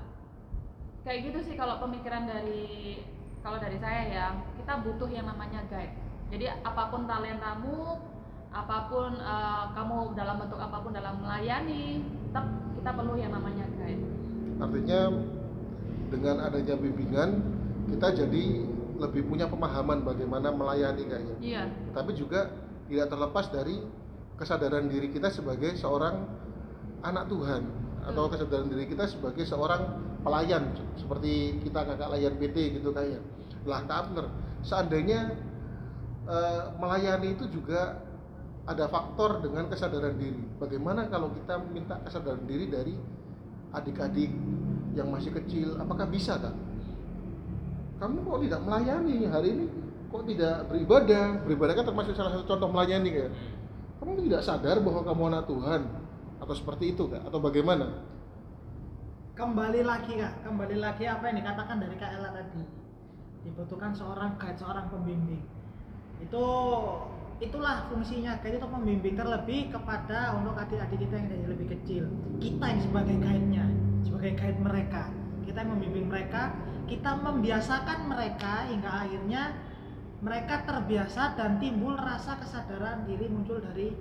Kayak 1.02 1.20
gitu 1.34 1.40
sih 1.50 1.56
kalau 1.58 1.82
pemikiran 1.82 2.30
dari 2.30 3.02
kalau 3.42 3.58
dari 3.58 3.82
saya 3.82 4.02
ya, 4.06 4.26
kita 4.54 4.86
butuh 4.86 5.10
yang 5.10 5.26
namanya 5.26 5.66
guide. 5.66 5.98
Jadi 6.30 6.46
apa 6.62 6.94
pun 6.94 7.10
talentamu, 7.10 7.98
apa 8.54 8.86
pun 8.86 9.18
eh, 9.18 9.66
kamu 9.74 10.14
dalam 10.14 10.36
bentuk 10.46 10.62
apa 10.62 10.78
pun 10.78 10.94
dalam 10.94 11.26
melayani, 11.26 12.06
tetap 12.30 12.46
kita 12.78 12.92
perlu 12.94 13.18
yang 13.18 13.34
namanya 13.34 13.66
guide. 13.82 14.06
artinya 14.60 15.39
dengan 16.10 16.42
adanya 16.44 16.76
bimbingan 16.76 17.40
kita 17.90 18.14
jadi 18.26 18.44
lebih 19.00 19.32
punya 19.32 19.48
pemahaman 19.48 20.04
bagaimana 20.04 20.52
melayani 20.52 21.08
kayaknya. 21.08 21.36
Iya, 21.40 21.64
tapi 21.96 22.14
juga 22.20 22.52
tidak 22.92 23.08
terlepas 23.14 23.48
dari 23.48 23.80
kesadaran 24.36 24.92
diri 24.92 25.08
kita 25.14 25.32
sebagai 25.32 25.78
seorang 25.80 26.28
anak 27.06 27.32
Tuhan 27.32 27.64
atau 28.04 28.28
Hmm. 28.28 28.32
kesadaran 28.36 28.68
diri 28.68 28.86
kita 28.88 29.08
sebagai 29.08 29.44
seorang 29.48 29.82
pelayan 30.24 30.76
seperti 31.00 31.64
kita 31.64 31.88
kakak 31.88 32.10
layan 32.12 32.36
PT 32.36 32.80
gitu 32.80 32.92
kayak 32.92 33.24
lah 33.64 33.84
Kak 33.88 34.12
Abner 34.12 34.26
seandainya 34.64 35.36
eh, 36.28 36.64
melayani 36.80 37.36
itu 37.40 37.48
juga 37.52 38.04
ada 38.70 38.86
faktor 38.86 39.42
dengan 39.42 39.66
kesadaran 39.66 40.14
diri. 40.20 40.46
Bagaimana 40.62 41.10
kalau 41.10 41.34
kita 41.34 41.58
minta 41.74 41.98
kesadaran 42.06 42.46
diri 42.46 42.70
dari 42.70 42.94
adik-adik 43.74 44.30
yang 45.00 45.10
masih 45.10 45.32
kecil 45.32 45.80
apakah 45.80 46.06
bisa 46.12 46.36
Kak? 46.36 46.56
Kamu 48.00 48.24
kok 48.24 48.40
tidak 48.48 48.60
melayani 48.64 49.28
hari 49.28 49.48
ini? 49.56 49.66
Kok 50.08 50.24
tidak 50.24 50.56
beribadah? 50.72 51.44
Beribadah 51.44 51.74
kan 51.76 51.86
termasuk 51.88 52.14
salah 52.16 52.32
satu 52.32 52.48
contoh 52.48 52.72
melayani 52.72 53.10
kayak 53.12 53.32
kamu 54.00 54.24
tidak 54.32 54.42
sadar 54.48 54.80
bahwa 54.80 55.02
kamu 55.04 55.22
anak 55.36 55.44
Tuhan? 55.52 55.82
Atau 56.40 56.56
seperti 56.56 56.96
itu 56.96 57.12
kak? 57.12 57.28
Atau 57.28 57.44
bagaimana? 57.44 58.00
Kembali 59.36 59.84
lagi 59.84 60.16
kak. 60.16 60.48
Kembali 60.48 60.76
lagi 60.80 61.04
apa 61.08 61.24
yang 61.28 61.38
dikatakan 61.44 61.76
dari 61.84 61.96
Kak 62.00 62.12
Ella 62.16 62.32
tadi. 62.32 62.64
Dibutuhkan 63.44 63.92
seorang 63.92 64.40
guide 64.40 64.60
seorang 64.60 64.88
pembimbing. 64.88 65.44
Itu 66.24 66.44
itulah 67.44 67.92
fungsinya. 67.92 68.40
Guide 68.40 68.64
itu 68.64 68.68
pembimbing 68.72 69.16
terlebih 69.20 69.76
kepada 69.76 70.40
untuk 70.40 70.56
adik-adik 70.56 71.04
kita 71.04 71.16
yang 71.20 71.28
dari 71.28 71.46
lebih 71.52 71.68
kecil. 71.76 72.08
Kita 72.40 72.64
yang 72.72 72.82
sebagai 72.84 73.16
guide-nya 73.20 73.68
sebagai 74.04 74.38
guide 74.38 74.62
mereka. 74.62 75.12
Kita 75.44 75.66
yang 75.66 75.72
membimbing 75.76 76.08
mereka 76.08 76.54
kita 76.90 77.22
membiasakan 77.22 78.10
mereka 78.10 78.66
hingga 78.66 78.90
akhirnya 79.06 79.54
mereka 80.20 80.66
terbiasa 80.66 81.38
dan 81.38 81.62
timbul 81.62 81.94
rasa 81.94 82.42
kesadaran 82.42 83.06
diri 83.06 83.30
muncul 83.30 83.62
dari 83.62 83.94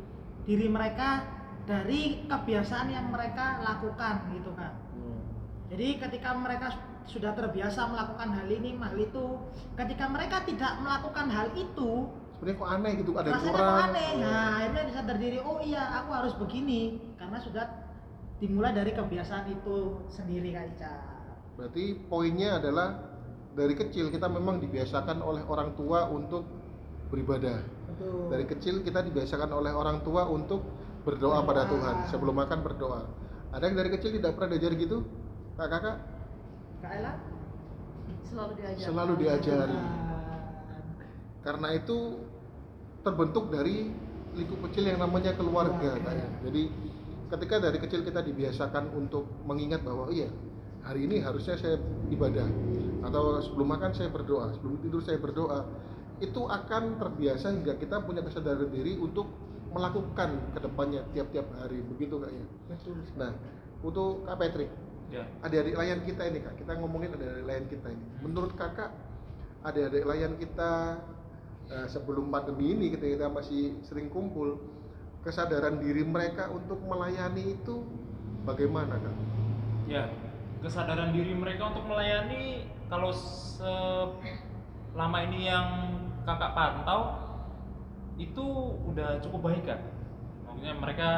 diri 0.49 0.67
mereka 0.67 1.23
dari 1.69 2.25
kebiasaan 2.25 2.89
yang 2.89 3.13
mereka 3.13 3.61
lakukan 3.61 4.33
gitu 4.33 4.57
kan 4.57 4.73
jadi 5.69 6.01
ketika 6.01 6.33
mereka 6.33 6.73
sudah 7.05 7.37
terbiasa 7.37 7.89
melakukan 7.89 8.37
hal 8.37 8.49
ini, 8.49 8.77
hal 8.77 8.97
itu, 8.97 9.37
ketika 9.77 10.09
mereka 10.09 10.45
tidak 10.45 10.81
melakukan 10.81 11.29
hal 11.29 11.49
itu, 11.57 12.09
sebenarnya 12.37 12.61
kok 12.61 12.69
aneh 12.73 12.93
gitu 13.01 13.11
ada 13.17 13.29
rasanya 13.33 13.53
kurang 13.53 13.69
kok 13.69 13.85
aneh. 13.89 14.11
Nah, 14.21 14.49
akhirnya 14.61 14.83
bisa 14.89 15.01
terdiri, 15.09 15.39
oh 15.41 15.61
iya, 15.65 15.85
aku 16.05 16.11
harus 16.13 16.33
begini, 16.37 17.01
karena 17.17 17.41
sudah 17.41 17.65
dimulai 18.39 18.73
dari 18.75 18.95
kebiasaan 18.95 19.51
itu 19.51 20.07
sendiri 20.11 20.55
Kak 20.55 20.65
Ica. 20.75 20.93
berarti 21.59 21.85
poinnya 22.07 22.63
adalah 22.63 22.89
dari 23.59 23.75
kecil 23.75 24.15
kita 24.15 24.31
memang 24.31 24.63
dibiasakan 24.63 25.19
oleh 25.19 25.43
orang 25.47 25.75
tua 25.75 26.07
untuk 26.07 26.47
beribadah 27.11 27.59
Betul. 27.91 28.31
dari 28.31 28.45
kecil 28.47 28.75
kita 28.87 29.03
dibiasakan 29.03 29.51
oleh 29.51 29.75
orang 29.75 30.07
tua 30.07 30.31
untuk 30.31 30.63
berdoa 31.03 31.43
pada 31.43 31.67
Berdoa. 31.67 31.73
Tuhan 31.75 31.97
sebelum 32.15 32.35
makan 32.39 32.59
berdoa 32.63 33.03
ada 33.51 33.65
yang 33.65 33.77
dari 33.81 33.91
kecil 33.91 34.15
tidak 34.15 34.39
pernah 34.39 34.55
diajar 34.55 34.73
gitu 34.79 35.03
kakak-kakak 35.59 35.97
Kak 36.79 36.93
Ella? 36.95 37.13
selalu 38.29 38.53
diajar. 38.61 38.87
Selalu 38.93 39.13
diajari. 39.25 39.79
Karena 41.43 41.69
itu 41.73 41.99
terbentuk 43.01 43.49
dari 43.49 43.89
lingkup 44.37 44.69
kecil 44.69 44.85
yang 44.85 45.01
namanya 45.01 45.33
keluarga 45.35 45.97
Keluarga. 45.97 46.13
Kak, 46.13 46.45
jadi 46.45 46.63
ketika 47.29 47.61
dari 47.61 47.79
kecil 47.79 48.01
kita 48.05 48.25
dibiasakan 48.25 48.93
untuk 48.97 49.29
mengingat 49.45 49.85
bahwa 49.85 50.09
iya 50.09 50.33
hari 50.85 51.05
ini 51.05 51.21
harusnya 51.21 51.61
saya 51.61 51.77
ibadah 52.09 52.49
atau 53.05 53.39
sebelum 53.45 53.69
makan 53.69 53.93
saya 53.93 54.09
berdoa 54.09 54.57
sebelum 54.57 54.81
tidur 54.81 55.01
saya 55.05 55.21
berdoa 55.21 55.69
itu 56.19 56.43
akan 56.49 56.99
terbiasa 56.99 57.55
hingga 57.55 57.79
kita 57.79 58.03
punya 58.03 58.25
kesadaran 58.25 58.73
diri 58.73 58.99
untuk 58.99 59.29
melakukan 59.71 60.51
ke 60.57 60.59
depannya 60.65 61.05
tiap-tiap 61.13 61.47
hari 61.61 61.85
begitu 61.85 62.19
kak 62.19 62.33
ya 62.33 62.45
betul. 62.73 62.97
nah 63.21 63.33
untuk 63.85 64.25
kak 64.25 64.39
Patrick 64.41 64.73
Ya. 65.09 65.25
adik-adik 65.41 65.73
layan 65.73 66.05
kita 66.05 66.21
ini 66.29 66.45
kak 66.45 66.61
kita 66.61 66.77
ngomongin 66.85 67.17
adik-adik 67.17 67.49
layan 67.49 67.65
kita 67.65 67.89
ini 67.89 68.05
menurut 68.21 68.53
kakak 68.61 68.93
adik-adik 69.65 70.05
layan 70.05 70.37
kita 70.37 71.01
eh, 71.73 71.89
sebelum 71.89 72.29
pandemi 72.29 72.77
ini 72.77 72.93
ketika 72.93 73.17
kita 73.17 73.29
masih 73.33 73.81
sering 73.89 74.13
kumpul 74.13 74.61
kesadaran 75.29 75.77
diri 75.77 76.09
mereka 76.09 76.49
untuk 76.49 76.81
melayani 76.89 77.61
itu 77.61 77.85
bagaimana 78.49 78.97
kak 78.97 79.13
Ya, 79.85 80.09
kesadaran 80.65 81.13
diri 81.13 81.37
mereka 81.37 81.69
untuk 81.69 81.85
melayani 81.85 82.65
kalau 82.89 83.13
selama 83.13 85.19
ini 85.29 85.53
yang 85.53 85.69
kakak 86.25 86.57
pantau 86.57 87.01
itu 88.17 88.45
udah 88.89 89.21
cukup 89.21 89.53
baik 89.53 89.69
kan. 89.69 89.81
Maksudnya 90.49 90.75
mereka 90.77 91.11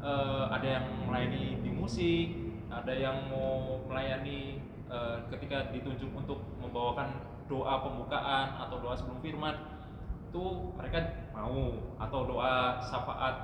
eh, 0.00 0.44
ada 0.48 0.66
yang 0.80 0.86
melayani 1.08 1.60
di 1.60 1.70
musik, 1.72 2.56
ada 2.72 2.92
yang 2.92 3.32
mau 3.32 3.80
melayani 3.88 4.60
eh, 4.92 5.16
ketika 5.32 5.72
ditunjuk 5.72 6.08
untuk 6.12 6.40
membawakan 6.60 7.16
doa 7.48 7.84
pembukaan 7.84 8.60
atau 8.64 8.80
doa 8.80 8.96
sebelum 8.96 9.20
firman 9.24 9.56
itu 10.32 10.44
mereka 10.72 10.98
mau 11.36 11.76
atau 12.00 12.20
doa 12.24 12.80
syafaat 12.80 13.34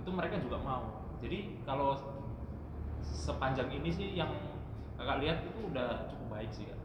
itu 0.00 0.08
mereka 0.08 0.40
juga 0.40 0.56
mau. 0.64 1.04
Jadi 1.20 1.60
kalau 1.62 1.92
sepanjang 3.04 3.68
ini 3.68 3.90
sih 3.92 4.16
yang 4.16 4.32
kakak 4.96 5.20
lihat 5.20 5.38
itu 5.44 5.60
udah 5.68 6.08
cukup 6.08 6.26
baik 6.32 6.50
sih 6.50 6.64
kak. 6.64 6.80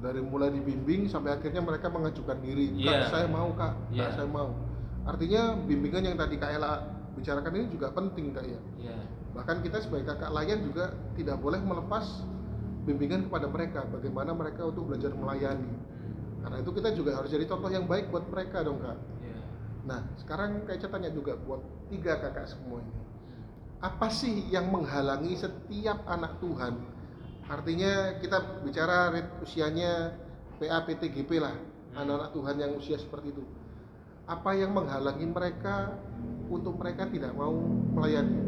dari 0.00 0.22
mulai 0.24 0.48
dibimbing 0.48 1.04
sampai 1.04 1.36
akhirnya 1.36 1.60
mereka 1.60 1.92
mengajukan 1.92 2.38
diri 2.40 2.72
kak 2.78 3.10
saya 3.10 3.26
mau 3.28 3.52
kak 3.52 3.74
kak 3.90 3.92
Iya. 3.92 4.08
saya 4.14 4.28
mau 4.30 4.48
artinya 5.04 5.60
bimbingan 5.60 6.08
yang 6.08 6.16
tadi 6.16 6.40
kak 6.40 6.56
Ella 6.56 6.88
bicarakan 7.12 7.52
ini 7.52 7.66
juga 7.68 7.92
penting 7.92 8.32
kak 8.32 8.46
ya 8.48 8.60
Iya. 8.80 8.96
bahkan 9.36 9.60
kita 9.60 9.76
sebagai 9.84 10.08
kakak 10.08 10.32
layan 10.32 10.64
juga 10.64 10.96
tidak 11.20 11.36
boleh 11.36 11.60
melepas 11.60 12.24
bimbingan 12.88 13.28
kepada 13.28 13.44
mereka 13.44 13.84
bagaimana 13.92 14.32
mereka 14.32 14.72
untuk 14.72 14.88
belajar 14.88 15.12
melayani 15.12 15.68
karena 16.40 16.56
itu 16.64 16.70
kita 16.72 16.90
juga 16.96 17.20
harus 17.20 17.28
jadi 17.28 17.44
contoh 17.44 17.68
yang 17.68 17.84
baik 17.84 18.08
buat 18.08 18.24
mereka 18.32 18.64
dong 18.64 18.80
kak. 18.80 18.96
Iya. 19.20 19.40
nah 19.84 20.00
sekarang 20.16 20.64
kayak 20.64 20.88
tanya 20.88 21.10
juga 21.12 21.36
buat 21.36 21.60
tiga 21.92 22.16
kakak 22.16 22.48
semua 22.48 22.80
ini. 22.80 23.00
Apa 23.80 24.12
sih 24.12 24.48
yang 24.52 24.68
menghalangi 24.68 25.36
setiap 25.36 26.04
anak 26.04 26.36
Tuhan? 26.40 26.76
Artinya 27.48 28.20
kita 28.20 28.62
bicara 28.64 29.12
usianya 29.40 30.16
PA 30.60 30.84
PTGP 30.84 31.40
lah. 31.40 31.56
Hmm. 31.90 32.06
anak-anak 32.06 32.30
Tuhan 32.30 32.56
yang 32.60 32.72
usia 32.78 32.96
seperti 33.00 33.34
itu. 33.34 33.42
Apa 34.30 34.54
yang 34.54 34.70
menghalangi 34.70 35.26
mereka 35.26 35.98
untuk 36.46 36.78
mereka 36.78 37.10
tidak 37.10 37.34
mau 37.34 37.50
melayani? 37.98 38.38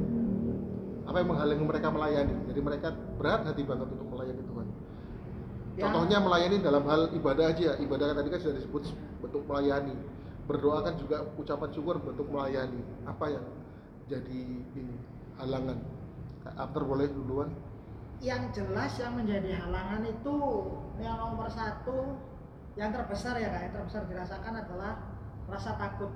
Apa 1.10 1.26
yang 1.26 1.28
menghalangi 1.34 1.64
mereka 1.66 1.88
melayani? 1.90 2.34
Jadi 2.46 2.60
mereka 2.62 2.94
berat 3.18 3.42
hati 3.42 3.66
banget 3.66 3.90
untuk 3.90 4.06
melayani 4.14 4.42
Tuhan 4.46 4.61
Ya. 5.72 5.88
Contohnya 5.88 6.20
melayani 6.20 6.60
dalam 6.60 6.84
hal 6.84 7.08
ibadah 7.16 7.48
aja. 7.48 7.80
Ibadah 7.80 8.12
tadi 8.12 8.28
kan 8.28 8.40
sudah 8.44 8.56
disebut 8.60 8.82
bentuk 9.24 9.42
melayani. 9.48 9.96
Berdoa 10.44 10.84
kan 10.84 10.94
juga 11.00 11.24
ucapan 11.38 11.70
syukur 11.72 11.96
bentuk 11.96 12.28
melayani. 12.28 12.82
Apa 13.08 13.32
yang 13.32 13.44
jadi 14.10 14.40
ini 14.76 14.96
halangan? 15.40 15.80
Kak 16.44 16.54
Abner 16.58 16.82
boleh 16.84 17.06
duluan? 17.08 17.50
yang 18.22 18.54
jelas 18.54 18.94
yang 19.02 19.18
menjadi 19.18 19.58
halangan 19.58 20.06
itu 20.06 20.36
yang 21.02 21.18
nomor 21.18 21.50
satu 21.50 22.14
yang 22.78 22.94
terbesar 22.94 23.34
ya 23.34 23.50
kak 23.50 23.66
yang 23.66 23.74
terbesar 23.74 24.06
dirasakan 24.06 24.62
adalah 24.62 24.94
rasa 25.50 25.74
takut 25.74 26.14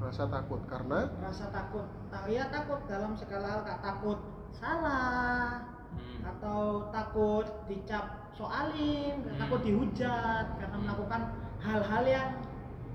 Rasa 0.00 0.24
takut 0.32 0.64
karena 0.64 1.12
rasa 1.20 1.52
takut 1.52 1.84
tahu 2.08 2.26
ya 2.32 2.48
takut 2.48 2.80
dalam 2.88 3.12
segala 3.20 3.46
hal 3.52 3.60
kak 3.68 3.80
takut 3.84 4.18
salah 4.56 5.68
Hmm. 5.94 6.26
atau 6.26 6.90
takut 6.90 7.46
dicap 7.70 8.23
soalin 8.34 9.14
Hmm. 9.22 9.38
takut 9.38 9.60
dihujat 9.62 10.46
karena 10.58 10.76
melakukan 10.76 11.20
hal-hal 11.58 12.04
yang 12.04 12.28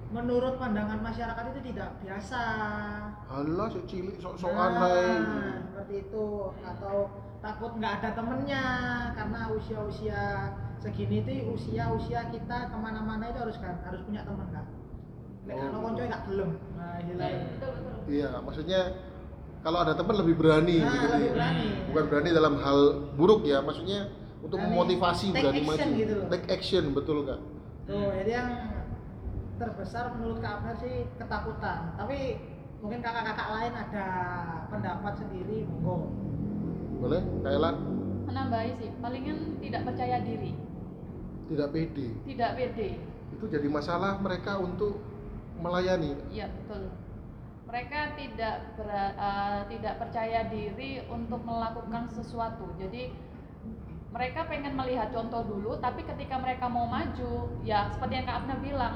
menurut 0.09 0.57
pandangan 0.57 0.99
masyarakat 0.99 1.43
itu 1.53 1.61
tidak 1.69 1.89
biasa 1.99 2.41
halah 3.25 3.67
sok 3.69 3.85
cilik 3.85 4.17
sok 4.17 4.35
sok 4.35 4.51
Nah, 4.51 4.73
aneh. 4.73 5.61
seperti 5.63 5.93
itu 6.03 6.25
atau 6.59 6.95
takut 7.39 7.71
nggak 7.73 7.93
ada 8.01 8.09
temennya 8.13 8.63
karena 9.13 9.41
usia-usia 9.49 10.21
segini 10.77 11.21
tuh 11.21 11.53
usia-usia 11.53 12.27
kita 12.29 12.67
ke 12.67 12.77
mana-mana 12.77 13.29
itu 13.29 13.39
harus 13.39 13.57
kan 13.57 13.79
harus 13.81 14.01
punya 14.01 14.23
teman 14.23 14.47
kan 14.49 14.65
Nek 15.45 15.55
Oh. 15.55 15.61
kalau 15.65 15.79
konco 15.83 16.01
gak 16.03 16.21
gelem 16.27 16.49
nah 16.75 16.99
betul 16.99 17.73
Iya, 18.09 18.29
maksudnya 18.41 18.81
kalau 19.61 19.77
ada 19.79 19.93
teman 19.93 20.15
lebih 20.17 20.35
berani 20.35 20.81
nah, 20.81 20.89
gitu. 20.89 21.05
lebih 21.07 21.21
ya. 21.21 21.33
berani 21.33 21.67
Bukan 21.89 22.03
berani 22.09 22.29
dalam 22.31 22.53
hal 22.57 22.79
buruk 23.13 23.45
ya, 23.45 23.61
maksudnya 23.61 24.09
untuk 24.39 24.57
Berani 24.57 24.71
memotivasi 24.71 25.25
take 25.29 25.43
berani 25.43 25.59
action 25.61 25.67
maju. 25.89 25.99
gitu 25.99 26.13
loh. 26.15 26.27
Take 26.29 26.47
action 26.49 26.83
betul 26.91 27.17
kak. 27.23 27.39
tuh 27.83 28.07
jadi 28.13 28.31
yang 28.31 28.49
terbesar 29.57 30.15
menurut 30.15 30.39
Kak 30.39 30.61
Abner 30.61 30.75
sih 30.77 30.95
ketakutan 31.17 31.79
tapi 31.93 32.39
mungkin 32.79 33.01
kakak-kakak 33.01 33.49
lain 33.51 33.73
ada 33.75 34.05
pendapat 34.67 35.13
sendiri 35.17 35.67
monggo 35.67 36.07
Boleh? 36.97 37.19
Kailan 37.41 37.75
menambahi 38.23 38.71
sih 38.77 38.89
palingan 38.97 39.57
tidak 39.57 39.81
percaya 39.83 40.21
diri 40.21 40.53
tidak 41.49 41.67
pede. 41.69 42.07
tidak 42.23 42.51
pede 42.55 42.89
Itu 43.29 43.45
jadi 43.45 43.67
masalah 43.67 44.17
mereka 44.17 44.57
untuk 44.57 45.01
melayani. 45.57 46.13
Iya 46.29 46.49
betul. 46.49 46.87
Mereka 47.65 47.99
tidak 48.15 48.55
ber- 48.73 49.13
eh, 49.13 49.59
tidak 49.67 49.93
percaya 49.97 50.47
diri 50.47 51.03
untuk 51.05 51.43
melakukan 51.43 52.09
sesuatu. 52.09 52.73
Jadi 52.75 53.11
mereka 54.09 54.49
pengen 54.49 54.73
melihat 54.73 55.13
contoh 55.13 55.45
dulu, 55.45 55.77
tapi 55.77 56.01
ketika 56.01 56.41
mereka 56.41 56.65
mau 56.65 56.89
maju, 56.89 57.61
ya 57.61 57.93
seperti 57.93 58.13
yang 58.17 58.25
Kak 58.25 58.37
Abna 58.41 58.55
bilang, 58.57 58.93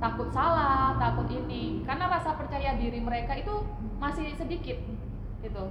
takut 0.00 0.28
salah, 0.32 0.96
takut 0.96 1.28
ini, 1.28 1.84
karena 1.84 2.08
rasa 2.08 2.32
percaya 2.36 2.72
diri 2.80 3.00
mereka 3.04 3.36
itu 3.36 3.52
masih 4.00 4.32
sedikit, 4.32 4.80
gitu. 5.44 5.64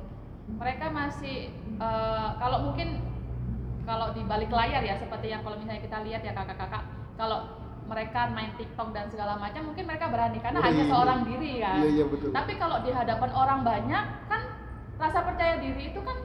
Mereka 0.46 0.94
masih 0.94 1.50
eh, 1.82 2.30
kalau 2.38 2.70
mungkin 2.70 3.02
kalau 3.86 4.14
di 4.14 4.22
balik 4.26 4.54
layar 4.54 4.82
ya 4.82 4.98
seperti 4.98 5.34
yang 5.34 5.42
kalau 5.42 5.58
misalnya 5.58 5.82
kita 5.82 5.98
lihat 6.06 6.22
ya 6.26 6.34
kakak-kakak 6.34 6.86
kalau 7.18 7.66
mereka 7.86 8.34
main 8.34 8.50
TikTok 8.58 8.98
dan 8.98 9.06
segala 9.14 9.38
macam 9.38 9.62
mungkin 9.70 9.86
mereka 9.86 10.10
berani 10.10 10.42
karena 10.42 10.58
hanya 10.58 10.84
iya. 10.86 10.90
seorang 10.90 11.20
diri 11.22 11.52
kan. 11.62 11.78
Iya 11.86 11.90
iya 12.02 12.06
betul. 12.10 12.30
Tapi 12.34 12.54
kalau 12.58 12.78
di 12.82 12.90
hadapan 12.90 13.30
orang 13.30 13.60
banyak 13.62 14.06
kan 14.26 14.42
rasa 14.98 15.20
percaya 15.22 15.62
diri 15.62 15.94
itu 15.94 16.02
kan 16.02 16.18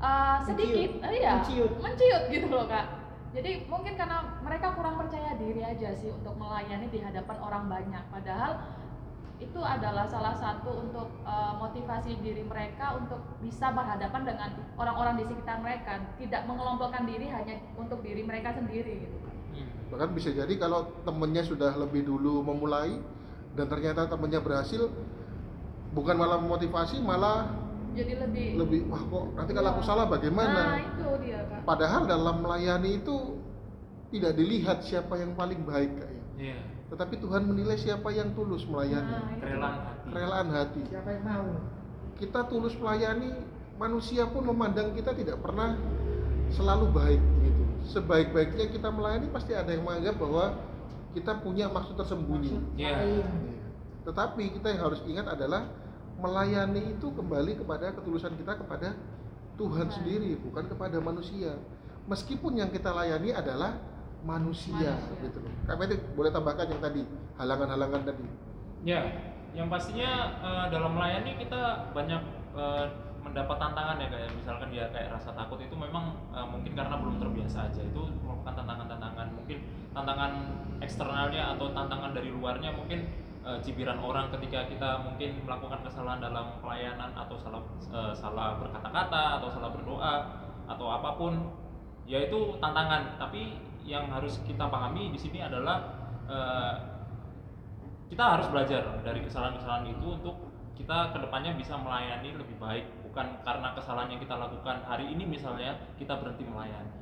uh, 0.00 0.38
sedikit, 0.42 0.98
Menciut. 0.98 1.06
Eh, 1.06 1.12
iya, 1.20 1.32
Menciut. 1.40 1.72
menciut 1.78 2.22
gitu 2.32 2.46
loh 2.48 2.66
kak. 2.66 2.86
Jadi 3.30 3.70
mungkin 3.70 3.94
karena 3.94 4.42
mereka 4.42 4.74
kurang 4.74 4.98
percaya 4.98 5.38
diri 5.38 5.62
aja 5.62 5.94
sih 5.94 6.10
untuk 6.10 6.34
melayani 6.34 6.90
di 6.90 6.98
hadapan 6.98 7.38
orang 7.38 7.64
banyak. 7.70 8.04
Padahal 8.10 8.58
itu 9.40 9.60
adalah 9.62 10.04
salah 10.04 10.36
satu 10.36 10.84
untuk 10.84 11.08
uh, 11.24 11.56
motivasi 11.56 12.20
diri 12.20 12.44
mereka 12.44 13.00
untuk 13.00 13.22
bisa 13.40 13.72
berhadapan 13.72 14.28
dengan 14.28 14.50
orang-orang 14.76 15.16
di 15.16 15.24
sekitar 15.30 15.64
mereka, 15.64 15.96
tidak 16.20 16.44
mengelompokkan 16.44 17.08
diri 17.08 17.30
hanya 17.30 17.56
untuk 17.78 18.04
diri 18.04 18.20
mereka 18.20 18.52
sendiri 18.52 19.08
gitu. 19.08 19.16
Hmm. 19.56 19.68
Bahkan 19.94 20.10
bisa 20.12 20.34
jadi 20.34 20.52
kalau 20.60 20.92
temennya 21.08 21.46
sudah 21.46 21.72
lebih 21.78 22.04
dulu 22.04 22.44
memulai 22.44 23.00
dan 23.56 23.66
ternyata 23.70 24.10
temennya 24.12 24.44
berhasil, 24.44 24.92
bukan 25.96 26.20
malah 26.20 26.36
memotivasi, 26.36 27.00
malah 27.00 27.48
Jadi 27.90 28.12
lebih, 28.16 28.46
lebih 28.56 28.80
wah 28.86 29.02
kok 29.02 29.24
nanti 29.34 29.50
kalau 29.50 29.68
aku 29.70 29.82
Iya. 29.82 29.88
salah 29.88 30.04
Nah, 30.04 30.12
bagaimana? 30.12 30.60
itu 30.78 31.08
dia 31.20 31.40
kak. 31.44 31.60
Padahal 31.64 32.02
dalam 32.06 32.36
melayani 32.38 32.90
itu 32.96 33.16
tidak 34.08 34.32
dilihat 34.34 34.78
siapa 34.82 35.14
yang 35.16 35.34
paling 35.34 35.60
baik 35.62 35.90
kak 35.96 36.08
ya. 36.08 36.24
Iya. 36.38 36.58
Tetapi 36.90 37.14
Tuhan 37.18 37.42
menilai 37.44 37.76
siapa 37.76 38.10
yang 38.10 38.30
tulus 38.32 38.62
melayani, 38.64 39.06
Nah, 39.08 39.30
itu. 39.30 39.42
Kerelaan 39.42 39.78
hati. 39.80 40.06
kerelaan 40.08 40.48
hati. 40.50 40.82
siapa 40.86 41.08
yang 41.10 41.24
mau 41.24 41.46
Kita 42.14 42.40
tulus 42.46 42.74
melayani, 42.76 43.32
manusia 43.74 44.28
pun 44.28 44.44
memandang 44.44 44.92
kita 44.92 45.16
tidak 45.16 45.40
pernah 45.40 45.72
selalu 46.50 46.92
baik 46.92 47.22
gitu. 47.40 47.62
Sebaik-baiknya 47.88 48.68
kita 48.68 48.88
melayani 48.88 49.26
pasti 49.28 49.56
ada 49.56 49.72
yang 49.72 49.82
menganggap 49.82 50.20
bahwa 50.20 50.52
kita 51.10 51.32
punya 51.40 51.66
maksud 51.66 51.96
tersembunyi. 51.96 52.54
Maksud 52.54 52.76
Iya. 52.76 52.92
lain. 52.92 53.24
Iya. 53.24 53.64
Tetapi 54.04 54.42
kita 54.52 54.66
yang 54.68 54.80
harus 54.84 55.00
ingat 55.04 55.26
adalah 55.26 55.64
melayani 56.20 56.94
itu 56.94 57.08
kembali 57.10 57.58
kepada 57.58 57.96
ketulusan 57.96 58.36
kita 58.36 58.60
kepada 58.60 58.94
Tuhan 59.56 59.88
Tuhan. 59.88 59.92
sendiri, 59.92 60.30
bukan 60.40 60.64
kepada 60.68 60.96
manusia. 61.00 61.56
Meskipun 62.08 62.60
yang 62.60 62.70
kita 62.72 62.92
layani 62.92 63.32
adalah 63.32 63.76
manusia, 64.24 64.96
Manusia. 64.96 65.24
gitu 65.24 65.38
loh. 65.40 65.52
Kak 65.64 65.76
Medi 65.80 65.96
boleh 66.12 66.30
tambahkan 66.32 66.66
yang 66.68 66.80
tadi 66.80 67.02
halangan-halangan 67.40 68.02
tadi. 68.04 68.24
Ya, 68.84 69.00
yang 69.56 69.68
pastinya 69.72 70.40
eh, 70.40 70.66
dalam 70.68 70.96
melayani 70.96 71.40
kita 71.40 71.92
banyak 71.92 72.22
eh, 72.56 72.86
mendapat 73.20 73.56
tantangan 73.60 74.00
ya 74.00 74.08
kayak 74.08 74.32
misalkan 74.32 74.68
ya 74.72 74.88
kayak 74.88 75.12
rasa 75.12 75.36
takut 75.36 75.60
itu 75.60 75.72
memang 75.76 76.16
eh, 76.32 76.46
mungkin 76.48 76.72
karena 76.72 76.96
belum 77.00 77.16
terbiasa 77.20 77.68
aja 77.68 77.82
itu 77.84 78.02
merupakan 78.24 78.56
tantangan-tantangan 78.56 79.26
mungkin 79.36 79.58
tantangan 79.92 80.32
eksternalnya 80.80 81.56
atau 81.56 81.72
tantangan 81.76 82.16
dari 82.16 82.32
luarnya 82.32 82.72
mungkin 82.72 83.04
eh, 83.46 83.58
cibiran 83.64 83.98
orang 84.00 84.28
ketika 84.36 84.68
kita 84.68 84.90
mungkin 85.04 85.40
melakukan 85.44 85.80
kesalahan 85.86 86.20
dalam 86.20 86.60
pelayanan 86.60 87.10
atau 87.16 87.36
salah 87.40 87.62
eh, 87.90 88.12
salah 88.16 88.60
berkata-kata 88.60 89.40
atau 89.40 89.48
salah 89.48 89.70
berdoa 89.72 90.14
atau 90.70 90.86
apa 90.88 91.10
pun 91.16 91.32
ya 92.04 92.26
itu 92.26 92.56
tantangan. 92.60 93.16
Tapi 93.16 93.56
yang 93.84 94.12
harus 94.12 94.38
kita 94.44 94.68
pahami 94.68 95.10
di 95.10 95.18
sini 95.18 95.40
adalah 95.40 95.78
eh, 96.28 96.74
kita 98.10 98.24
harus 98.38 98.46
belajar 98.50 98.82
dari 99.06 99.22
kesalahan-kesalahan 99.22 99.86
itu 99.86 100.06
untuk 100.18 100.36
kita 100.74 101.14
ke 101.14 101.18
depannya 101.22 101.54
bisa 101.54 101.78
melayani 101.78 102.34
lebih 102.34 102.56
baik. 102.58 102.84
Bukan 103.06 103.42
karena 103.42 103.74
kesalahan 103.74 104.14
yang 104.14 104.20
kita 104.22 104.38
lakukan 104.38 104.86
hari 104.86 105.10
ini 105.10 105.26
misalnya 105.26 105.78
kita 105.98 106.18
berhenti 106.18 106.46
melayani. 106.46 107.00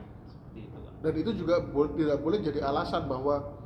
Dan 0.98 1.14
itu 1.14 1.30
juga 1.30 1.62
tidak 1.94 2.18
boleh 2.18 2.38
jadi 2.42 2.60
alasan 2.66 3.06
bahwa 3.06 3.57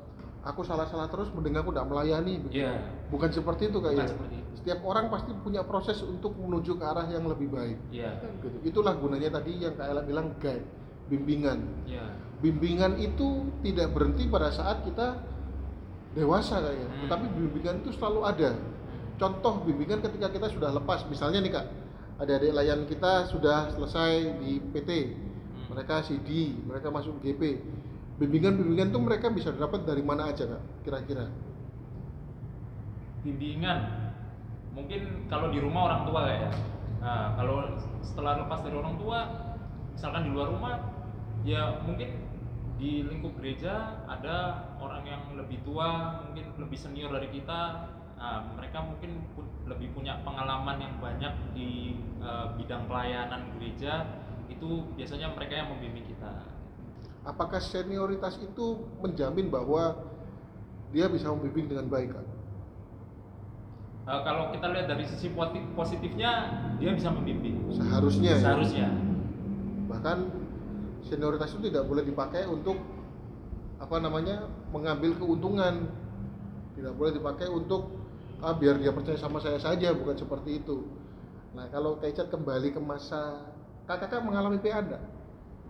aku 0.43 0.61
salah-salah 0.63 1.07
terus 1.07 1.31
mending 1.31 1.55
aku 1.57 1.71
tidak 1.71 1.87
melayani. 1.87 2.35
begitu. 2.41 2.67
Iya. 2.67 2.73
Bukan 3.09 3.31
seperti 3.31 3.71
itu 3.71 3.79
kayaknya. 3.79 4.11
seperti 4.11 4.35
itu 4.37 4.51
Setiap 4.53 4.79
orang 4.85 5.07
pasti 5.09 5.31
punya 5.35 5.63
proses 5.63 5.99
untuk 6.03 6.35
menuju 6.35 6.77
ke 6.77 6.85
arah 6.85 7.07
yang 7.07 7.27
lebih 7.27 7.51
baik. 7.51 7.79
iya 7.91 8.15
Gitu. 8.39 8.59
Itulah 8.63 8.95
gunanya 8.95 9.33
tadi 9.33 9.59
yang 9.59 9.75
Kak 9.75 9.87
Ella 9.87 10.03
bilang 10.03 10.35
guide, 10.39 10.63
bimbingan. 11.07 11.63
iya 11.85 12.07
bimbingan 12.39 12.99
itu 12.99 13.47
tidak 13.63 13.95
berhenti 13.95 14.27
pada 14.27 14.51
saat 14.51 14.83
kita 14.83 15.15
dewasa 16.13 16.59
kayaknya, 16.59 16.89
Hmm. 16.89 17.01
tetapi 17.07 17.25
bimbingan 17.33 17.77
itu 17.81 17.91
selalu 17.95 18.21
ada. 18.27 18.51
Contoh 19.15 19.63
bimbingan 19.63 20.03
ketika 20.03 20.27
kita 20.29 20.47
sudah 20.51 20.75
lepas, 20.75 21.07
misalnya 21.07 21.39
nih 21.39 21.53
kak, 21.55 21.67
adik-adik 22.19 22.53
layan 22.53 22.81
kita 22.85 23.31
sudah 23.31 23.71
selesai 23.71 24.43
di 24.43 24.59
PT, 24.61 24.91
Hmm. 24.91 25.73
mereka 25.73 26.03
CD, 26.03 26.59
mereka 26.61 26.91
masuk 26.91 27.23
GP. 27.23 27.63
Bimbingan-bimbingan 28.23 28.95
itu 28.95 29.01
mereka 29.03 29.35
bisa 29.35 29.51
dapat 29.51 29.83
dari 29.83 29.99
mana 30.07 30.31
aja 30.31 30.47
kak, 30.47 30.63
kira-kira? 30.87 31.27
bimbingan? 33.23 34.11
Mungkin 34.75 35.31
kalau 35.31 35.51
di 35.55 35.59
rumah 35.63 35.91
orang 35.91 36.03
tua 36.11 36.21
kayak 36.27 36.41
ya. 36.43 36.51
Nah 37.03 37.35
kalau 37.39 37.57
setelah 38.03 38.47
lepas 38.47 38.61
dari 38.63 38.77
orang 38.79 38.95
tua 38.99 39.19
misalkan 39.95 40.27
di 40.27 40.31
luar 40.35 40.49
rumah 40.51 40.75
ya 41.43 41.83
mungkin 41.83 42.31
di 42.79 43.07
lingkup 43.07 43.39
gereja 43.39 44.03
ada 44.11 44.67
orang 44.83 45.07
yang 45.07 45.23
lebih 45.39 45.63
tua 45.63 46.19
mungkin 46.27 46.51
lebih 46.59 46.79
senior 46.79 47.11
dari 47.15 47.31
kita. 47.31 47.91
Nah, 48.23 48.55
mereka 48.55 48.87
mungkin 48.87 49.19
lebih 49.67 49.99
punya 49.99 50.23
pengalaman 50.23 50.79
yang 50.79 50.95
banyak 51.03 51.35
di 51.59 51.99
eh, 52.23 52.47
bidang 52.55 52.87
pelayanan 52.87 53.51
gereja. 53.59 54.07
Itu 54.47 54.95
biasanya 54.95 55.35
mereka 55.35 55.59
yang 55.59 55.75
membimbing 55.75 56.07
kita 56.07 56.52
Apakah 57.23 57.63
senioritas 57.63 58.39
itu 58.43 58.83
menjamin 58.99 59.47
bahwa 59.47 59.95
dia 60.91 61.07
bisa 61.07 61.31
membimbing 61.31 61.71
dengan 61.71 61.87
baik 61.87 62.13
kak? 62.19 62.27
Eh, 64.03 64.21
kalau 64.27 64.51
kita 64.51 64.67
lihat 64.75 64.91
dari 64.91 65.07
sisi 65.07 65.31
positifnya 65.79 66.31
dia 66.83 66.91
bisa 66.91 67.15
membimbing 67.15 67.71
Seharusnya 67.71 68.35
ya. 68.35 68.43
seharusnya 68.43 68.89
bahkan 69.87 70.27
senioritas 71.07 71.55
itu 71.55 71.71
tidak 71.71 71.87
boleh 71.87 72.03
dipakai 72.03 72.43
untuk 72.51 72.83
apa 73.79 74.03
namanya 74.03 74.51
mengambil 74.75 75.15
keuntungan 75.15 75.87
tidak 76.75 76.99
boleh 76.99 77.15
dipakai 77.15 77.47
untuk 77.47 77.95
ah 78.43 78.51
biar 78.51 78.83
dia 78.83 78.91
percaya 78.91 79.15
sama 79.15 79.39
saya 79.39 79.63
saja 79.63 79.95
bukan 79.95 80.19
seperti 80.19 80.59
itu 80.59 80.83
nah 81.55 81.71
kalau 81.71 81.95
Kaicat 82.03 82.27
kembali 82.27 82.75
ke 82.75 82.83
masa 82.83 83.55
kakak 83.87 84.19
mengalami 84.19 84.59
PA 84.59 84.83
enggak? 84.83 85.03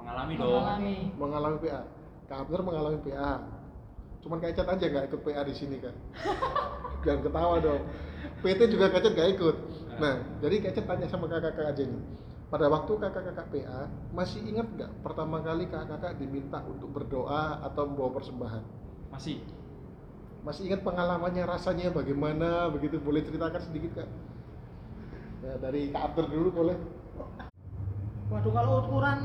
Mengalami 0.02 0.34
dong. 0.34 0.50
Mengalami. 0.50 0.96
mengalami 1.14 1.56
PA 1.62 1.82
Kak 2.26 2.38
Abner 2.42 2.60
mengalami 2.66 2.98
PA 3.06 3.32
cuman 4.22 4.38
Kaicat 4.38 4.66
aja 4.66 4.84
nggak 4.86 5.04
ikut 5.10 5.20
PA 5.22 5.42
di 5.46 5.54
sini 5.54 5.76
kan 5.82 5.94
jangan 7.06 7.20
ketawa 7.26 7.56
dong. 7.58 7.82
PT 8.42 8.60
juga 8.70 8.90
Kaicat 8.90 9.12
nggak 9.14 9.30
ikut. 9.38 9.56
Nah. 9.98 10.16
Jadi 10.42 10.56
Kaicat 10.62 10.86
tanya 10.86 11.06
sama 11.10 11.26
kakak-kakak 11.26 11.74
aja 11.74 11.82
nih. 11.86 12.02
Pada 12.46 12.66
waktu 12.68 12.92
kakak-kakak 12.94 13.46
PA 13.50 13.80
masih 14.14 14.40
ingat 14.46 14.66
nggak 14.70 14.90
pertama 15.02 15.42
kali 15.42 15.66
kakak-kakak 15.66 16.18
diminta 16.22 16.62
untuk 16.62 16.90
berdoa 16.94 17.58
atau 17.66 17.90
membawa 17.90 18.14
persembahan? 18.14 18.62
Masih. 19.10 19.42
Masih 20.42 20.70
ingat 20.70 20.82
pengalamannya 20.82 21.46
rasanya 21.46 21.94
bagaimana? 21.94 22.70
Begitu 22.70 22.98
boleh 22.98 23.22
ceritakan 23.22 23.62
sedikit 23.62 24.02
kak? 24.02 24.10
Ya, 25.42 25.58
dari 25.58 25.90
Kak 25.90 26.14
dulu 26.14 26.50
boleh. 26.54 26.78
Waduh 28.30 28.52
kalau 28.54 28.72
ukuran 28.86 29.18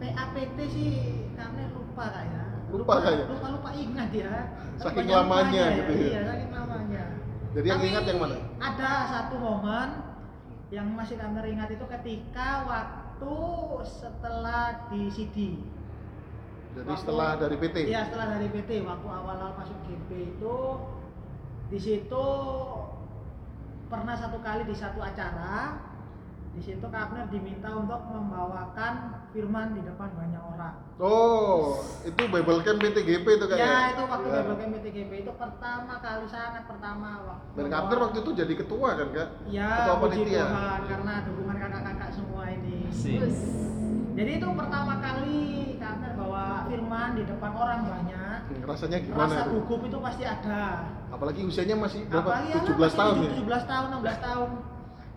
PAPT 0.00 0.58
sih 0.72 0.90
kami 1.36 1.62
lupa 1.70 2.04
kak 2.08 2.24
ya. 2.24 2.44
Lupa 2.72 2.94
kak 2.98 3.12
ya? 3.12 3.24
Lupa 3.28 3.46
lupa 3.52 3.70
ingat 3.76 4.10
ya. 4.10 4.32
Saking 4.80 5.06
lamanya 5.06 5.64
lupanya 5.68 5.76
gitu 5.76 5.92
ya? 5.92 6.08
Iya 6.08 6.20
saking 6.24 6.50
lamanya. 6.50 7.04
Jadi 7.50 7.66
yang 7.66 7.82
ingat 7.82 8.04
yang 8.08 8.18
mana? 8.18 8.36
Ada 8.58 8.90
satu 9.06 9.34
momen 9.36 9.88
yang 10.70 10.86
masih 10.94 11.18
kami 11.18 11.38
ingat 11.50 11.68
itu 11.68 11.84
ketika 11.84 12.64
waktu 12.64 13.36
setelah 13.84 14.86
di 14.88 15.10
CD. 15.10 15.36
jadi 16.70 16.86
Waktu- 16.86 17.02
setelah 17.02 17.30
dari 17.34 17.56
PT 17.58 17.76
Iya 17.90 18.06
setelah 18.06 18.26
dari 18.38 18.46
PT 18.46 18.70
waktu 18.86 19.06
awal-awal 19.10 19.58
masuk 19.58 19.74
GP 19.84 20.38
itu 20.38 20.56
di 21.66 21.78
situ 21.78 22.26
pernah 23.90 24.14
satu 24.14 24.38
kali 24.38 24.62
di 24.62 24.74
satu 24.78 25.02
acara 25.02 25.89
di 26.50 26.60
situ 26.60 26.82
Kapner 26.84 27.30
diminta 27.30 27.70
untuk 27.70 28.02
membawakan 28.04 28.94
firman 29.30 29.70
di 29.70 29.80
depan 29.80 30.10
banyak 30.10 30.42
orang. 30.42 30.74
oh 30.98 31.78
itu 32.02 32.22
Bible 32.26 32.60
Camp 32.60 32.78
PTGP 32.78 33.26
itu 33.30 33.46
kak 33.46 33.56
Ya 33.56 33.94
itu 33.94 34.02
waktu 34.04 34.26
Ya. 34.28 34.42
Bible 34.42 34.56
Camp 34.58 34.74
GP 34.82 35.12
itu 35.20 35.32
pertama 35.32 35.94
kali 35.96 36.26
sangat 36.26 36.66
pertama 36.66 37.08
waktu. 37.24 37.54
dan 37.54 37.64
Kak 37.66 37.78
Abner 37.80 37.98
waktu 38.02 38.18
itu 38.18 38.30
jadi 38.34 38.52
ketua 38.56 38.88
kan 38.92 39.08
kak 39.10 39.28
Ya 39.46 39.70
ketua 39.78 39.96
panitia 40.00 40.42
Tuhan 40.44 40.80
karena 40.84 41.12
dukungan 41.24 41.56
kakak-kakak 41.56 42.10
semua 42.10 42.42
ini. 42.48 42.76
Sih. 42.90 43.16
Bus. 43.16 43.38
Jadi 44.10 44.30
itu 44.36 44.48
pertama 44.50 44.92
kali 44.98 45.38
Kapner 45.78 46.12
bawa 46.12 46.44
firman 46.66 47.10
di 47.14 47.22
depan 47.24 47.52
orang 47.54 47.80
banyak. 47.84 48.38
Hmm, 48.42 48.62
rasanya 48.66 48.98
gimana 48.98 49.22
Rasa 49.30 49.40
itu? 49.40 49.50
gugup 49.56 49.80
itu 49.86 49.98
pasti 50.02 50.24
ada. 50.24 50.62
apalagi 51.10 51.40
usianya 51.42 51.76
masih 51.76 52.06
berapa 52.06 52.26
Apalagi 52.26 52.50
anak 52.52 52.66
17 52.66 52.74
masih 52.76 52.98
tahun 52.98 53.14
ya 53.16 53.30
17 53.38 53.62
tahun, 53.64 53.86
16 53.94 54.18
tahun. 54.20 54.48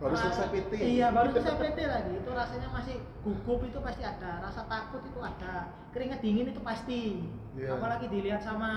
Baru 0.04 0.16
selesai 0.20 0.48
PT. 0.52 0.72
Iya, 0.84 1.08
baru 1.16 1.28
selesai 1.32 1.56
PT 1.56 1.80
lagi. 1.88 2.12
Itu 2.20 2.32
rasanya 2.36 2.68
masih 2.76 2.96
gugup 3.24 3.64
itu 3.64 3.80
pasti 3.80 4.04
ada, 4.04 4.44
rasa 4.44 4.68
takut 4.68 5.00
itu 5.08 5.20
ada. 5.24 5.72
Keringat 5.96 6.20
dingin 6.20 6.52
itu 6.52 6.60
pasti. 6.60 7.24
Iya. 7.56 7.80
Apalagi 7.80 8.12
dilihat 8.12 8.44
sama 8.44 8.72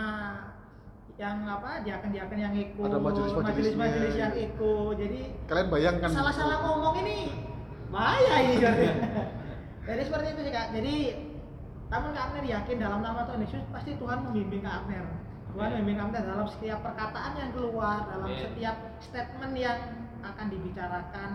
yang 1.16 1.48
apa 1.48 1.80
diaken-diaken 1.80 2.38
yang 2.38 2.52
ikut 2.52 2.92
Ada 2.92 3.00
majelis-majelisnya, 3.00 3.80
majelis 3.80 4.14
yang 4.20 4.34
iya. 4.36 4.46
ikut 4.52 4.94
jadi 5.00 5.20
kalian 5.48 5.68
bayangkan 5.72 6.08
salah-salah 6.12 6.60
ngomong 6.60 6.94
ini 7.00 7.32
bahaya 7.88 8.34
ini 8.44 8.56
kan 8.60 8.76
jadi 9.88 10.02
seperti 10.04 10.26
itu 10.36 10.40
sih 10.44 10.52
kak 10.52 10.66
jadi 10.76 10.94
namun 11.88 12.08
kak 12.12 12.24
Abner 12.28 12.44
yakin 12.44 12.76
dalam 12.76 13.00
nama 13.00 13.24
Tuhan 13.24 13.40
Yesus 13.48 13.64
pasti 13.72 13.96
Tuhan 13.96 14.28
membimbing 14.28 14.60
kak 14.60 14.84
Abner 14.84 15.08
Tuhan 15.56 15.68
Amin. 15.72 15.76
membimbing 15.80 15.96
kak 15.96 16.06
Abner 16.12 16.22
dalam 16.28 16.46
setiap 16.52 16.78
perkataan 16.84 17.32
yang 17.40 17.50
keluar 17.56 17.96
dalam 18.12 18.28
Amin. 18.28 18.42
setiap 18.44 18.76
statement 19.00 19.54
yang 19.56 19.78
akan 20.34 20.46
dibicarakan 20.50 21.30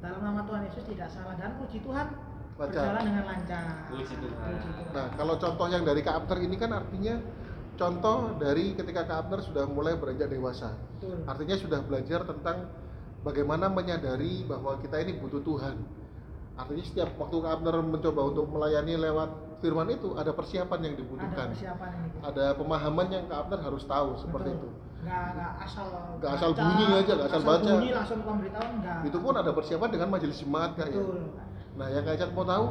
dalam 0.00 0.20
nama 0.20 0.40
Tuhan 0.44 0.62
Yesus 0.68 0.84
tidak 0.84 1.08
salah 1.08 1.34
dan 1.40 1.56
puji 1.56 1.80
Tuhan 1.80 2.06
Lancar. 2.56 2.72
berjalan 2.72 3.02
dengan 3.04 3.24
lancar 3.28 3.64
Puji 3.92 4.14
Tuhan. 4.16 4.48
Puji 4.48 4.68
Tuhan. 4.76 4.92
Nah, 4.92 5.06
kalau 5.16 5.34
contoh 5.40 5.66
yang 5.68 5.82
dari 5.84 6.00
Kak 6.04 6.14
Abner 6.24 6.38
ini 6.44 6.56
kan 6.56 6.70
artinya 6.72 7.14
contoh 7.76 8.16
dari 8.40 8.72
ketika 8.76 9.04
Kak 9.04 9.18
Abner 9.28 9.40
sudah 9.44 9.64
mulai 9.68 9.96
beranjak 9.96 10.28
dewasa. 10.32 10.72
Betul. 10.96 11.24
Artinya 11.28 11.56
sudah 11.60 11.80
belajar 11.84 12.24
tentang 12.24 12.68
bagaimana 13.24 13.68
menyadari 13.68 14.44
bahwa 14.48 14.76
kita 14.80 15.00
ini 15.04 15.16
butuh 15.20 15.40
Tuhan. 15.44 15.76
Artinya 16.56 16.84
setiap 16.88 17.12
waktu 17.20 17.36
Kak 17.36 17.52
Abner 17.60 17.76
mencoba 17.84 18.20
untuk 18.32 18.48
melayani 18.48 18.96
lewat 18.96 19.60
firman 19.60 19.88
itu 19.92 20.16
ada 20.16 20.32
persiapan 20.32 20.80
yang 20.84 20.94
ada 20.96 21.00
dibutuhkan. 21.04 21.48
persiapan 21.52 21.90
ini 22.00 22.08
Kak. 22.16 22.20
Ada 22.32 22.46
pemahaman 22.56 23.06
yang 23.12 23.24
Kak 23.28 23.38
Abner 23.48 23.60
harus 23.60 23.84
tahu 23.84 24.16
seperti 24.16 24.56
Betul. 24.56 24.60
itu. 24.64 24.70
Nggak 24.98 25.22
nggak 25.30 25.50
asal 25.60 25.86
Nggak 26.16 26.32
asal 26.32 26.50
baca, 26.50 26.62
bunyi 26.62 26.84
aja, 26.90 27.12
nggak 27.12 27.28
asal 27.28 27.42
baca. 27.42 27.70
bunyi 27.70 27.90
langsung 27.92 28.20
pemberitahuan 28.22 28.72
enggak 28.74 28.98
Itu 29.04 29.18
pun 29.18 29.34
ada 29.34 29.50
persiapan 29.50 29.88
dengan 29.90 30.08
majelis 30.08 30.36
jemaat 30.36 30.70
Kak 30.72 30.86
ya. 30.86 30.96
betul 30.96 31.20
Nah, 31.76 31.86
yang 31.88 32.02
Kak 32.02 32.14
Icat 32.16 32.30
mau 32.32 32.42
tahu 32.42 32.64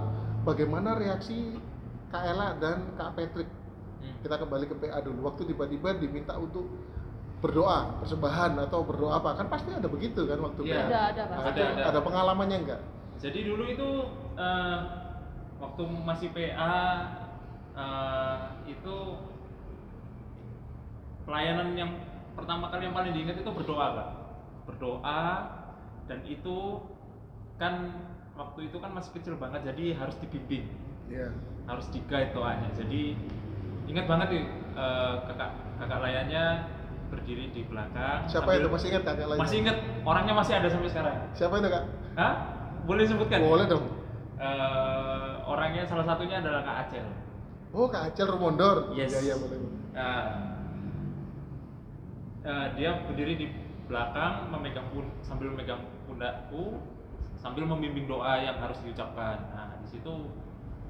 bagaimana 0.43 0.89
reaksi 0.95 1.53
Kak 2.07 2.23
Ella 2.25 2.57
dan 2.57 2.77
Kak 2.93 3.13
Patrick 3.13 3.49
Hmm. 3.95 4.21
kita 4.21 4.37
kembali 4.37 4.65
ke 4.65 4.75
PA 4.77 4.99
dulu 4.99 5.25
waktu 5.25 5.41
tiba-tiba 5.45 5.89
diminta 5.95 6.35
untuk 6.35 6.69
berdoa 7.35 7.97
persembahan 7.97 8.53
atau 8.59 8.81
berdoa 8.81 9.17
apa 9.17 9.33
kan 9.33 9.47
pasti 9.47 9.71
ada 9.71 9.85
begitu 9.85 10.25
kan 10.25 10.37
waktu 10.39 10.61
Iya. 10.63 10.75
PA 10.75 10.81
Ada, 10.83 10.99
ada, 11.07 11.21
Nah, 11.25 11.37
pasti. 11.41 11.59
Ada, 11.59 11.63
ada. 11.71 11.83
ada 11.89 11.99
pengalamannya 12.01 12.57
enggak 12.59 12.81
Jadi 13.17 13.39
dulu 13.43 13.63
itu 13.65 13.89
eh, 14.35 14.77
waktu 15.57 15.81
masih 16.03 16.29
PA 16.31 16.75
eh, 17.73 18.37
itu 18.67 18.95
pelayanan 21.23 21.69
yang 21.73 21.91
pertama 22.35 22.67
kali 22.67 22.85
yang 22.85 22.95
paling 22.95 23.11
diingat 23.11 23.35
itu 23.39 23.49
berdoa 23.49 23.87
kak 23.95 24.09
berdoa 24.65 25.23
dan 26.05 26.19
itu 26.23 26.57
kan 27.55 27.73
waktu 28.35 28.67
itu 28.67 28.77
kan 28.77 28.91
masih 28.91 29.11
kecil 29.15 29.39
banget 29.39 29.63
jadi 29.63 29.95
harus 29.95 30.19
dibimbing. 30.19 30.67
Iya. 31.07 31.31
Harus 31.65 31.87
diguide 31.89 32.35
doanya. 32.35 32.67
Jadi 32.75 33.15
ingat 33.87 34.05
banget 34.05 34.27
nih 34.29 34.43
eh, 34.75 35.13
kakak 35.25 35.49
kakak 35.79 35.99
layannya 36.01 36.43
berdiri 37.07 37.53
di 37.53 37.61
belakang 37.63 38.25
siapa 38.27 38.49
sambil- 38.51 38.59
itu? 38.59 38.69
Masih 38.73 38.87
ingat 38.91 39.03
kakak 39.05 39.25
lain 39.25 39.39
masih 39.39 39.57
ingat. 39.63 39.77
Orangnya 40.03 40.33
masih 40.35 40.53
ada 40.57 40.67
sampai 40.67 40.89
sekarang. 40.91 41.15
Siapa 41.31 41.53
itu 41.57 41.69
kak? 41.69 41.83
Hah? 42.17 42.33
boleh 42.85 43.01
sebutkan? 43.01 43.39
Boleh 43.41 43.65
dong. 43.65 43.85
Eh, 44.35 45.31
orangnya 45.47 45.87
salah 45.87 46.05
satunya 46.05 46.37
adalah 46.37 46.61
Kak 46.61 46.77
Acel. 46.85 47.07
oh 47.71 47.87
kak 47.87 48.07
Acel 48.07 48.27
Rumondor 48.27 48.91
Yes. 48.91 49.15
iya 49.15 49.31
iya 49.31 49.35
boleh 49.35 49.57
Nah, 49.91 50.23
eh, 52.45 52.67
dia 52.75 53.01
berdiri 53.03 53.33
di 53.35 53.47
belakang 53.85 54.49
memegang 54.49 54.87
pun 54.89 55.05
sambil 55.19 55.49
memegang 55.49 55.81
pundakku 56.05 56.79
sambil 57.35 57.65
membimbing 57.65 58.05
doa 58.05 58.39
yang 58.39 58.57
harus 58.57 58.79
diucapkan. 58.81 59.37
Nah, 59.51 59.77
di 59.77 59.87
situ 59.87 60.31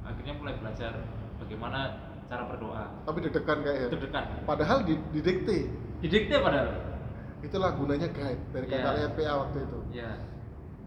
akhirnya 0.01 0.33
mulai 0.35 0.55
belajar 0.55 0.93
bagaimana 1.35 1.79
cara 2.25 2.43
berdoa. 2.45 2.85
tapi 3.03 3.21
deg-degan 3.21 3.59
kayak 3.61 3.77
ya 3.77 3.87
Deg-degan. 3.87 4.23
padahal 4.43 4.81
di, 4.81 4.97
didikte 5.11 5.69
Didikte 5.99 6.35
padahal. 6.37 6.69
itulah 7.39 7.71
gunanya 7.73 8.09
guide 8.09 8.41
dari 8.49 8.65
kakak 8.65 8.81
Iya. 8.81 8.93
layan 8.95 9.11
PA 9.13 9.33
waktu 9.39 9.57
itu 9.61 9.79
Ya. 9.93 10.11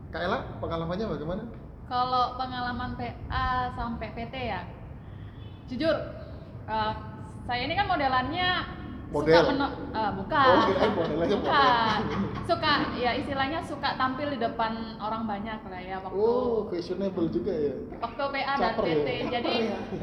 Kak 0.09 0.21
Ella 0.21 0.39
pengalamannya 0.59 1.07
bagaimana 1.07 1.43
Kalau 1.85 2.35
pengalaman 2.35 2.91
PA 2.95 3.47
sampai 3.73 4.09
PT 4.13 4.35
ya, 4.35 4.61
jujur, 5.67 5.97
eh, 6.65 6.93
saya 7.45 7.61
ini 7.63 7.73
kan 7.73 7.87
modelannya 7.87 8.49
Model? 9.09 9.41
suka 9.41 9.51
meno- 9.51 9.75
eh, 9.91 10.11
bukan, 10.15 10.45
Oh, 10.47 10.61
kirain 10.69 10.93
model. 10.93 11.17
bukan, 11.35 11.99
suka 12.45 12.73
ya 12.95 13.11
istilahnya 13.15 13.61
suka 13.63 13.97
tampil 13.97 14.29
di 14.29 14.39
depan 14.39 14.73
orang 14.99 15.25
banyak 15.25 15.59
lah 15.63 15.81
ya 15.81 15.97
waktu 15.99 16.13
oh 16.15 16.69
fashionable 16.69 17.25
juga 17.27 17.49
ya 17.51 17.73
waktu 17.99 18.23
PA 18.23 18.53
dan 18.53 18.59
Caper 18.71 18.85
ya? 18.85 18.93
PT. 18.95 19.09
Jadi 19.31 19.55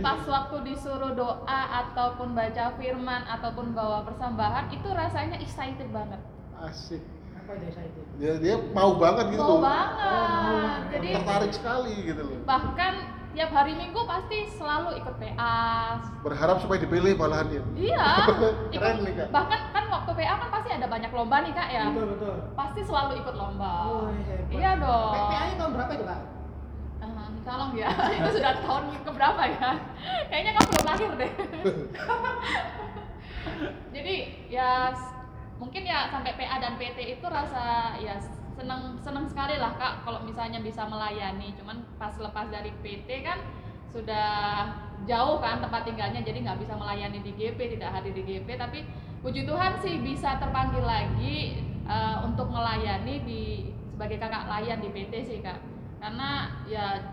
pas 0.01 0.21
waktu 0.25 0.55
disuruh 0.63 1.13
doa 1.13 1.61
ataupun 1.79 2.33
baca 2.33 2.73
firman 2.75 3.21
ataupun 3.27 3.65
bawa 3.71 4.01
persembahan 4.03 4.65
itu 4.69 4.87
rasanya 4.87 5.37
excited 5.37 5.85
banget. 5.89 6.17
asik 6.57 7.03
apa 7.35 7.51
itu 7.53 7.67
saya 7.69 7.85
itu 7.85 8.01
dia 8.15 8.33
dia 8.39 8.55
mau 8.71 8.95
banget 8.95 9.25
gitu 9.29 9.43
Mau 9.43 9.49
loh 9.51 9.61
banget. 9.61 10.79
Jadi 10.89 11.07
tertarik 11.13 11.51
sekali 11.53 11.93
gitu 12.01 12.21
loh 12.23 12.37
bahkan 12.43 12.93
tiap 13.35 13.51
hari 13.51 13.73
Minggu 13.75 13.99
pasti 14.07 14.47
selalu 14.47 14.97
ikut 14.97 15.15
PA. 15.19 15.99
berharap 16.23 16.57
supaya 16.57 16.79
dipilih 16.79 17.13
malahan 17.13 17.45
dia 17.51 17.61
Iya. 17.75 18.07
Keren 18.73 18.95
nih, 19.03 19.13
Kak. 19.13 19.27
Bahkan 19.29 19.59
kan 19.69 19.85
waktu 19.91 20.11
PA 20.15 20.33
kan 20.37 20.49
pasti 20.49 20.69
ada 20.71 20.87
banyak 20.87 21.11
lomba 21.11 21.37
nih 21.43 21.51
kak 21.51 21.69
ya. 21.69 21.85
betul 21.91 22.07
betul 22.15 22.35
Pasti 22.55 22.79
selalu 22.81 23.11
ikut 23.19 23.35
lomba. 23.35 23.73
oh 23.85 24.07
hebat 24.09 24.47
Iya 24.49 24.71
dong. 24.79 25.11
PPA 25.13 25.41
nya 25.43 25.55
tahun 25.59 25.71
berapa 25.75 25.91
itu 25.93 26.05
kak 26.05 26.21
Eh, 26.95 27.11
tolong 27.45 27.71
ya, 27.77 27.89
itu 28.17 28.29
sudah 28.33 28.53
tahun 28.57 28.83
keberapa 29.05 29.41
ya? 29.45 29.69
Kayaknya 30.31 30.51
kamu 30.55 30.67
belum 30.71 30.85
lahir 30.87 31.09
deh. 31.13 31.31
Jadi 33.95 34.15
ya 34.49 34.89
mungkin 35.55 35.81
ya 35.85 36.09
sampai 36.09 36.33
PA 36.33 36.57
dan 36.57 36.73
PT 36.75 36.97
itu 37.15 37.25
rasa 37.25 37.95
ya 38.01 38.17
seneng 39.05 39.29
sekali 39.29 39.61
lah 39.61 39.77
kak 39.77 40.01
kalau 40.01 40.25
misalnya 40.25 40.57
bisa 40.65 40.89
melayani. 40.89 41.53
Cuman 41.53 41.85
pas 42.01 42.17
lepas 42.17 42.49
dari 42.49 42.73
PT 42.81 43.21
kan 43.21 43.37
sudah 43.93 44.27
jauh 45.05 45.37
kan 45.37 45.61
tempat 45.61 45.85
tinggalnya 45.85 46.25
jadi 46.25 46.41
nggak 46.41 46.65
bisa 46.65 46.73
melayani 46.73 47.21
di 47.21 47.31
GP 47.37 47.77
tidak 47.77 47.93
hadir 47.93 48.11
di 48.11 48.25
GP 48.25 48.57
tapi 48.57 48.83
puji 49.21 49.45
Tuhan 49.45 49.77
sih 49.79 50.01
bisa 50.01 50.41
terpanggil 50.41 50.81
lagi 50.81 51.61
eh, 51.85 52.17
untuk 52.25 52.49
melayani 52.49 53.21
di 53.21 53.69
sebagai 53.93 54.17
kakak 54.17 54.49
layan 54.49 54.81
di 54.81 54.89
PT 54.89 55.13
sih 55.21 55.39
kak. 55.45 55.61
Karena 56.01 56.49
ya 56.65 57.05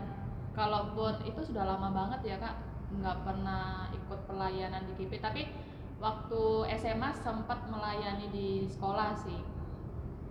kalaupun 0.57 1.21
itu 1.29 1.45
sudah 1.45 1.63
lama 1.63 1.93
banget 1.93 2.33
ya 2.33 2.37
kak 2.41 2.57
nggak 2.93 3.25
pernah 3.25 3.89
ikut 3.93 4.19
pelayanan 4.29 4.85
di 4.89 4.93
GP 5.01 5.17
tapi 5.17 5.49
waktu 5.97 6.41
SMA 6.77 7.09
sempat 7.15 7.65
melayani 7.69 8.29
di 8.29 8.69
sekolah 8.69 9.17
sih 9.17 9.52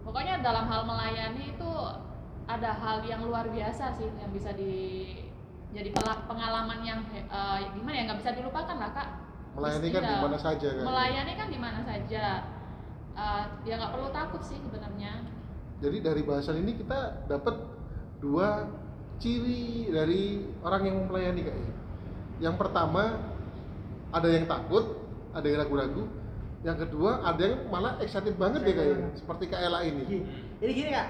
pokoknya 0.02 0.42
dalam 0.42 0.66
hal 0.66 0.82
melayani 0.86 1.54
itu 1.54 1.70
ada 2.46 2.70
hal 2.74 3.06
yang 3.06 3.22
luar 3.22 3.46
biasa 3.48 3.94
sih 3.96 4.10
yang 4.18 4.30
bisa 4.34 4.50
di 4.54 4.74
jadi 5.72 5.88
pengalaman 6.28 6.84
yang 6.84 7.00
eh, 7.10 7.58
gimana 7.72 7.94
ya 7.96 8.02
nggak 8.10 8.20
bisa 8.20 8.30
dilupakan 8.36 8.76
lah 8.78 8.92
kak 8.92 9.08
Melayani 9.52 9.88
kan 9.92 10.00
Iya. 10.00 10.08
di 10.08 10.16
mana 10.24 10.38
saja 10.40 10.68
kan. 10.72 10.84
melayani 10.88 11.32
kan 11.36 11.48
di 11.52 11.58
mana 11.60 11.80
saja 11.84 12.24
Eh, 13.12 13.44
ya 13.68 13.76
nggak 13.76 13.92
perlu 13.92 14.08
takut 14.08 14.40
sih 14.40 14.56
sebenarnya 14.56 15.20
Jadi 15.84 15.98
dari 16.00 16.22
bahasan 16.24 16.62
ini 16.64 16.78
kita 16.80 17.28
dapat 17.28 17.58
dua 18.22 18.70
ciri 19.18 19.90
dari 19.90 20.46
orang 20.62 20.82
yang 20.86 20.96
melayani 21.10 21.42
kayaknya. 21.42 21.74
Yang 22.38 22.54
pertama 22.54 23.18
ada 24.14 24.28
yang 24.30 24.46
takut, 24.46 24.94
ada 25.34 25.42
yang 25.42 25.58
ragu-ragu. 25.58 26.06
Yang 26.62 26.78
kedua 26.86 27.26
ada 27.26 27.42
yang 27.42 27.62
malah 27.70 27.98
excited 27.98 28.38
banget 28.38 28.62
deh 28.62 28.74
kayaknya, 28.74 29.08
seperti 29.18 29.50
Kak 29.50 29.60
Ella 29.66 29.82
ini. 29.82 30.02
Gini. 30.06 30.26
Jadi 30.62 30.72
gini 30.78 30.90
kak, 30.94 31.08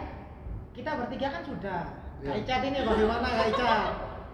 kita 0.72 0.90
bertiga 0.96 1.28
kan 1.28 1.42
sudah. 1.44 1.80
Kak 2.22 2.38
Iya. 2.38 2.38
Icat 2.46 2.62
ini 2.70 2.78
bagaimana 2.86 3.26
Kak 3.26 3.46
Icat? 3.50 3.80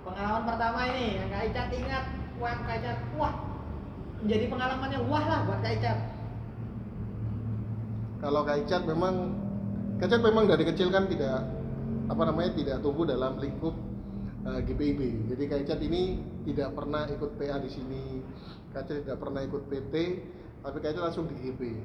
Pengalaman 0.04 0.42
pertama 0.44 0.78
ini 0.92 1.04
yang 1.16 1.28
Kak 1.32 1.42
Icat 1.48 1.68
ingat, 1.72 2.04
wah 2.36 2.56
Kak 2.68 2.76
Icat, 2.84 2.98
wah 3.16 3.34
menjadi 4.20 4.44
pengalamannya 4.50 5.00
wah 5.08 5.24
lah 5.24 5.40
buat 5.48 5.58
Kak 5.64 5.72
Icat. 5.80 5.98
Kalau 8.18 8.40
Kak 8.44 8.56
Icat 8.66 8.82
memang 8.84 9.14
Kak 9.96 10.06
Icat 10.12 10.22
memang 10.22 10.44
dari 10.44 10.64
kecil 10.68 10.92
kan 10.92 11.08
tidak 11.08 11.48
apa 12.08 12.22
namanya 12.28 12.50
tidak 12.54 12.76
tumbuh 12.84 13.08
dalam 13.08 13.40
lingkup 13.40 13.72
uh, 14.44 14.60
GPIB. 14.60 15.32
Jadi 15.32 15.42
Kak 15.48 15.60
Icat 15.64 15.80
ini 15.80 16.20
tidak 16.44 16.76
pernah 16.76 17.08
ikut 17.08 17.30
PA 17.40 17.56
di 17.56 17.70
sini. 17.72 18.20
Kak 18.76 18.84
Icat 18.84 19.08
tidak 19.08 19.18
pernah 19.22 19.40
ikut 19.40 19.64
PT, 19.64 19.94
tapi 20.68 20.84
Icat 20.84 21.00
langsung 21.00 21.24
di 21.24 21.36
GP. 21.40 21.80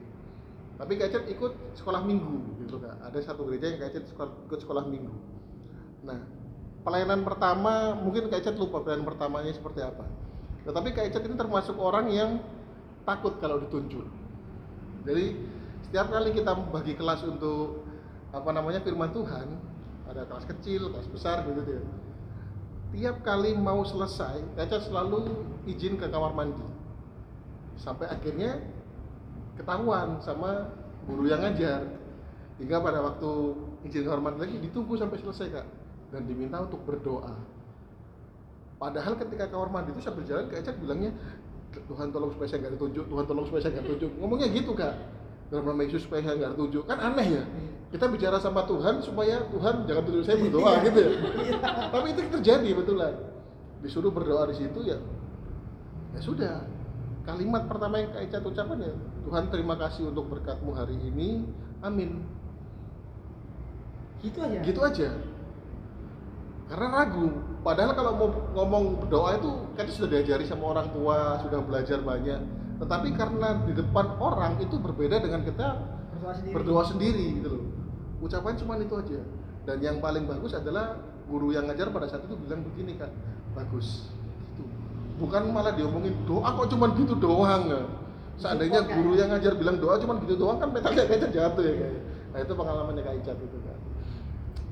Tapi 0.75 0.99
Kak 0.99 1.23
ikut 1.31 1.79
sekolah 1.79 2.03
minggu 2.03 2.59
gitu 2.67 2.83
Kak. 2.83 2.99
Ada 2.99 3.31
satu 3.31 3.47
gereja 3.47 3.71
yang 3.71 3.79
Kak 3.79 3.95
ikut 4.51 4.59
sekolah 4.59 4.83
minggu. 4.83 5.15
Nah, 6.03 6.19
pelayanan 6.83 7.23
pertama 7.23 7.95
mungkin 7.95 8.27
Kak 8.27 8.59
lupa 8.59 8.83
pelayanan 8.83 9.07
pertamanya 9.07 9.55
seperti 9.55 9.79
apa. 9.79 10.03
Tetapi 10.67 10.91
Icat 10.91 11.23
ini 11.23 11.39
termasuk 11.39 11.79
orang 11.79 12.11
yang 12.11 12.43
takut 13.07 13.39
kalau 13.39 13.63
ditunjuk. 13.63 14.03
Jadi 15.07 15.25
setiap 15.87 16.11
kali 16.11 16.35
kita 16.35 16.51
bagi 16.71 16.99
kelas 16.99 17.23
untuk 17.23 17.87
apa 18.35 18.49
namanya 18.51 18.83
firman 18.83 19.15
Tuhan, 19.15 19.47
ada 20.09 20.27
kelas 20.27 20.43
kecil, 20.49 20.91
kelas 20.91 21.07
besar 21.07 21.47
gitu 21.47 21.63
ya. 21.63 21.83
Tiap 22.93 23.23
kali 23.23 23.55
mau 23.55 23.87
selesai, 23.87 24.43
Caca 24.59 24.77
selalu 24.83 25.47
izin 25.69 25.95
ke 25.95 26.11
kamar 26.11 26.35
mandi. 26.35 26.72
Sampai 27.77 28.07
akhirnya 28.09 28.61
ketahuan 29.57 30.21
sama 30.21 30.73
guru 31.05 31.29
yang 31.29 31.41
ngajar. 31.41 31.83
Hingga 32.61 32.77
pada 32.79 32.99
waktu 33.01 33.31
izin 33.89 34.07
mandi 34.21 34.39
lagi 34.39 34.55
ditunggu 34.61 34.93
sampai 34.95 35.17
selesai 35.19 35.47
kak 35.51 35.67
dan 36.13 36.21
diminta 36.29 36.61
untuk 36.61 36.85
berdoa. 36.85 37.33
Padahal 38.77 39.17
ketika 39.17 39.49
mandi 39.67 39.91
itu 39.95 40.01
sambil 40.03 40.23
jalan 40.27 40.47
Ecak 40.53 40.77
bilangnya 40.77 41.11
Tuhan 41.73 42.13
tolong 42.13 42.29
supaya 42.29 42.47
saya 42.53 42.59
nggak 42.67 42.73
ditunjuk, 42.77 43.05
Tuhan 43.09 43.25
tolong 43.25 43.45
supaya 43.49 43.61
saya 43.65 43.71
nggak 43.73 43.85
ditunjuk. 43.89 44.11
Ngomongnya 44.21 44.47
gitu 44.53 44.71
kak. 44.77 44.93
Dalam 45.49 45.69
nama 45.69 45.81
Yesus 45.85 46.05
supaya 46.05 46.21
saya 46.21 46.35
nggak 46.37 46.51
ditunjuk. 46.57 46.83
Kan 46.85 46.97
aneh 47.01 47.27
ya. 47.41 47.43
Kita 47.93 48.09
bicara 48.09 48.37
sama 48.41 48.65
Tuhan 48.65 49.05
supaya 49.05 49.45
Tuhan 49.53 49.85
jangan 49.85 50.03
tunjuk 50.05 50.23
saya 50.25 50.37
berdoa 50.41 50.71
gitu 50.81 50.97
ya. 50.97 51.11
Tapi 51.93 52.07
itu 52.13 52.21
terjadi 52.29 52.69
betulan. 52.73 53.13
Disuruh 53.81 54.09
berdoa 54.13 54.49
di 54.49 54.55
situ 54.61 54.79
ya. 54.81 54.97
Ya 56.13 56.19
sudah. 56.21 56.72
Kalimat 57.23 57.71
pertama 57.71 58.03
yang 58.03 58.11
Kak 58.11 58.21
Ecak 58.27 58.43
ucapkan 58.43 58.83
ya 58.83 58.93
Tuhan 59.23 59.47
terima 59.47 59.79
kasih 59.79 60.11
untuk 60.11 60.27
berkatmu 60.27 60.75
hari 60.75 60.99
ini. 60.99 61.47
Amin. 61.79 62.27
Gitu 64.19 64.39
aja. 64.43 64.59
Gitu 64.59 64.79
aja. 64.83 65.09
Karena 66.67 66.87
ragu. 66.91 67.27
Padahal 67.63 67.95
kalau 67.95 68.11
mau 68.19 68.29
ngomong 68.55 68.83
berdoa 69.07 69.39
itu 69.39 69.51
kan 69.79 69.87
sudah 69.87 70.19
diajari 70.19 70.43
sama 70.43 70.75
orang 70.75 70.91
tua, 70.91 71.39
sudah 71.39 71.63
belajar 71.63 72.03
banyak. 72.03 72.39
Tetapi 72.83 73.15
karena 73.15 73.63
di 73.63 73.71
depan 73.71 74.19
orang 74.19 74.59
itu 74.59 74.75
berbeda 74.75 75.23
dengan 75.23 75.47
kita 75.47 75.79
Berdoa 76.11 76.33
sendiri. 76.35 76.53
berdoa 76.55 76.83
sendiri 76.83 77.25
gitu 77.39 77.47
loh. 77.55 77.63
Ucapan 78.19 78.55
cuma 78.59 78.75
itu 78.79 78.95
aja. 78.99 79.19
Dan 79.63 79.77
yang 79.79 79.97
paling 80.03 80.27
bagus 80.27 80.51
adalah 80.51 80.99
guru 81.27 81.55
yang 81.55 81.67
ngajar 81.71 81.87
pada 81.91 82.07
saat 82.11 82.27
itu 82.27 82.35
bilang 82.35 82.67
begini 82.67 82.99
kak, 82.99 83.11
bagus. 83.55 84.11
Bukan 85.21 85.53
malah 85.53 85.73
diomongin 85.77 86.13
doa 86.25 86.49
kok 86.57 86.67
cuma 86.73 86.89
gitu 86.97 87.13
doang. 87.17 87.69
ya. 87.69 87.81
Seandainya 88.33 88.81
guru 88.89 89.13
ya? 89.13 89.25
yang 89.25 89.37
ngajar 89.37 89.53
bilang 89.55 89.77
doa 89.77 90.01
cuma 90.01 90.17
gitu 90.25 90.35
doang 90.35 90.57
kan 90.57 90.73
metalnya 90.73 91.05
kayaknya 91.05 91.29
jatuh 91.29 91.63
ya 91.63 91.73
kayak. 91.77 92.01
Nah 92.33 92.39
itu 92.41 92.53
pengalamannya 92.57 93.01
kak 93.05 93.15
Icat 93.21 93.37
itu 93.37 93.57
kan. 93.61 93.77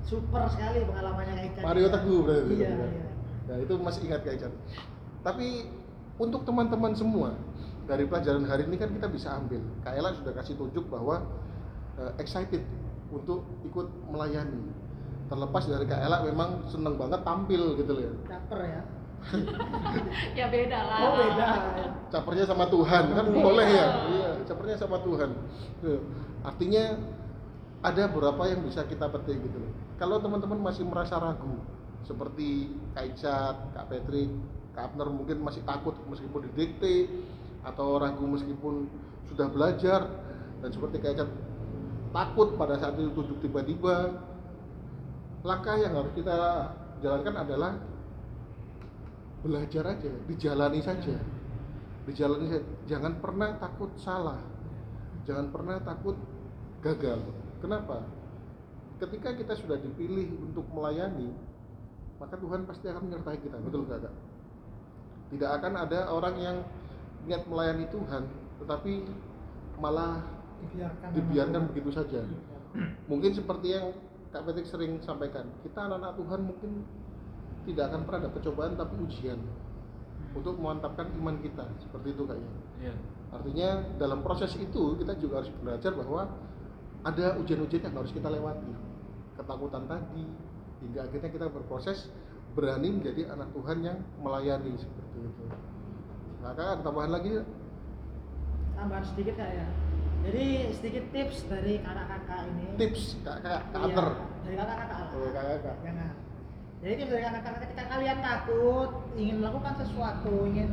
Super 0.01 0.43
sekali 0.49 0.82
pengalamannya 0.84 1.34
Kak 1.38 1.45
Icat. 1.45 1.63
Mario 1.63 1.88
Teguh 1.93 2.19
berarti. 2.25 2.54
Iya, 2.58 2.71
kan? 2.73 2.89
iya. 2.89 3.08
Nah 3.47 3.58
itu 3.62 3.73
masih 3.77 4.01
ingat 4.10 4.21
kak 4.25 4.34
Icat. 4.41 4.54
Tapi 5.21 5.47
untuk 6.17 6.41
teman-teman 6.43 6.97
semua 6.97 7.38
dari 7.86 8.10
pelajaran 8.10 8.45
hari 8.49 8.65
ini 8.65 8.75
kan 8.82 8.89
kita 8.89 9.08
bisa 9.08 9.38
ambil. 9.38 9.62
Kak 9.86 9.93
Ella 9.93 10.12
sudah 10.17 10.34
kasih 10.34 10.58
tunjuk 10.58 10.89
bahwa 10.89 11.21
eh, 12.01 12.12
excited 12.17 12.65
untuk 13.13 13.45
ikut 13.62 13.88
melayani. 14.10 14.73
Terlepas 15.30 15.63
dari 15.69 15.86
Kak 15.86 16.01
Ella 16.01 16.25
memang 16.25 16.65
seneng 16.67 16.97
banget 16.97 17.21
tampil 17.21 17.77
gitu 17.77 17.91
loh 17.93 18.04
ya. 18.04 18.13
Caper 18.25 18.60
ya. 18.67 18.82
ya 20.39 20.45
beda 20.49 20.79
lah 20.81 20.97
Oh 21.01 21.12
beda. 21.17 21.47
Capernya 22.12 22.45
sama 22.49 22.65
Tuhan 22.67 23.03
kan 23.15 23.25
Betul. 23.29 23.41
boleh 23.41 23.67
ya. 23.69 23.88
Iya, 24.12 24.29
capernya 24.49 24.77
sama 24.81 24.97
Tuhan. 25.05 25.29
Tuh. 25.79 26.01
Artinya 26.41 26.84
ada 27.81 28.03
beberapa 28.10 28.43
yang 28.49 28.62
bisa 28.65 28.86
kita 28.86 29.10
petik 29.10 29.41
gitu 29.41 29.57
loh. 29.57 29.71
Kalau 29.97 30.17
teman-teman 30.21 30.60
masih 30.60 30.84
merasa 30.86 31.21
ragu 31.21 31.62
seperti 32.05 32.73
Kak 32.97 33.05
Icat, 33.13 33.55
Kak 33.77 33.86
Patrick, 33.88 34.29
Kak 34.73 34.91
Abner 34.91 35.07
mungkin 35.13 35.38
masih 35.45 35.62
takut 35.63 35.93
meskipun 36.10 36.49
didikte 36.51 37.07
atau 37.62 38.01
ragu 38.01 38.25
meskipun 38.25 38.89
sudah 39.29 39.47
belajar 39.53 40.10
dan 40.65 40.69
seperti 40.73 40.97
Kak 40.99 41.12
Icat 41.15 41.29
takut 42.12 42.60
pada 42.60 42.75
saat 42.75 42.99
itu 42.99 43.21
tiba-tiba 43.39 44.19
langkah 45.41 45.77
yang 45.79 45.95
harus 45.95 46.12
kita 46.13 46.69
jalankan 47.01 47.36
adalah 47.39 47.71
belajar 49.41 49.84
aja, 49.97 50.12
dijalani 50.30 50.80
saja. 50.82 51.17
Dijalani 52.06 52.47
saja. 52.49 52.65
Jangan 52.89 53.17
pernah 53.21 53.58
takut 53.58 53.91
salah. 53.97 54.41
Jangan 55.25 55.54
pernah 55.54 55.77
takut 55.82 56.17
gagal. 56.82 57.21
Kenapa? 57.62 58.06
Ketika 59.01 59.34
kita 59.34 59.54
sudah 59.58 59.77
dipilih 59.82 60.30
untuk 60.41 60.65
melayani, 60.73 61.34
maka 62.21 62.38
Tuhan 62.38 62.69
pasti 62.69 62.86
akan 62.89 63.10
menyertai 63.10 63.38
kita. 63.41 63.58
Betul 63.62 63.89
nggak, 63.89 63.99
Kak? 64.06 64.13
Tidak 65.34 65.49
akan 65.58 65.73
ada 65.77 65.99
orang 66.13 66.36
yang 66.38 66.58
niat 67.25 67.45
melayani 67.49 67.86
Tuhan, 67.89 68.30
tetapi 68.62 68.93
malah 69.82 70.21
Dibiarkan. 70.62 71.10
dibiarkan 71.17 71.62
begitu 71.73 71.89
saja. 71.89 72.21
Mungkin 73.10 73.34
seperti 73.34 73.67
yang 73.73 73.93
Kak 74.30 74.45
Petik 74.47 74.69
sering 74.69 75.01
sampaikan, 75.01 75.49
kita 75.65 75.89
anak-anak 75.89 76.13
Tuhan 76.21 76.39
mungkin 76.45 76.71
tidak 77.67 77.93
akan 77.93 78.02
pernah 78.08 78.19
ada 78.28 78.39
cobaan 78.41 78.74
tapi 78.74 78.93
ujian 79.02 79.39
untuk 80.32 80.56
memantapkan 80.58 81.12
iman 81.19 81.36
kita 81.43 81.65
seperti 81.78 82.15
itu 82.15 82.24
kayaknya. 82.24 82.54
Iya. 82.80 82.93
Artinya 83.32 83.69
dalam 84.00 84.19
proses 84.24 84.56
itu 84.56 84.95
kita 85.00 85.15
juga 85.19 85.43
harus 85.43 85.52
belajar 85.60 85.91
bahwa 85.95 86.28
ada 87.02 87.36
ujian-ujian 87.39 87.88
yang 87.88 87.95
harus 87.95 88.12
kita 88.12 88.28
lewati. 88.32 88.71
Ketakutan 89.36 89.84
tadi 89.88 90.24
hingga 90.82 91.00
akhirnya 91.08 91.30
kita 91.30 91.47
berproses 91.50 92.10
berani 92.52 93.00
menjadi 93.00 93.32
anak 93.32 93.50
Tuhan 93.56 93.78
yang 93.80 93.97
melayani 94.19 94.76
seperti 94.76 95.17
itu. 95.24 95.43
Maka 96.41 96.52
ada 96.52 96.82
tambahan 96.84 97.12
lagi 97.13 97.39
Tambahan 98.76 99.06
sedikit 99.06 99.38
Kak 99.38 99.52
ya. 99.54 99.67
Jadi 100.21 100.45
sedikit 100.78 101.04
tips 101.10 101.38
dari 101.50 101.82
kakak-kakak 101.82 102.39
ini. 102.54 102.65
tips 102.78 103.17
kak 103.26 103.41
kak 103.41 103.62
kak 103.74 103.82
Iya. 103.89 104.06
Dari 104.45 104.56
kakak-kakak. 104.58 104.97
lah. 105.02 105.10
Oh, 105.17 105.30
kakak-kakak. 105.34 105.76
Jangan. 105.82 106.12
Jadi 106.82 106.94
tips 106.98 107.13
dari 107.13 107.22
kakak-kakak 107.22 107.62
ketika 107.70 107.84
kalian 107.94 108.20
takut 108.26 108.89
ingin 109.13 109.38
melakukan 109.38 109.74
sesuatu, 109.78 110.50
ingin 110.50 110.70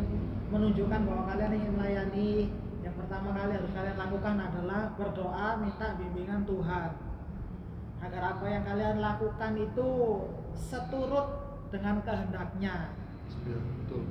menunjukkan 0.49 1.05
bahwa 1.05 1.29
kalian 1.29 1.53
ingin 1.61 1.73
melayani, 1.77 2.33
yang 2.81 2.97
pertama 2.97 3.37
kali 3.37 3.53
harus 3.53 3.73
kalian 3.77 3.99
lakukan 4.01 4.35
adalah 4.41 4.97
berdoa 4.97 5.61
minta 5.61 6.01
bimbingan 6.01 6.49
Tuhan. 6.49 6.91
Agar 8.01 8.23
apa 8.25 8.45
yang 8.49 8.65
kalian 8.65 8.97
lakukan 9.05 9.53
itu 9.61 9.89
seturut 10.57 11.29
dengan 11.69 12.01
kehendaknya. 12.01 12.97
Ya, 13.45 13.59
betul. 13.61 14.03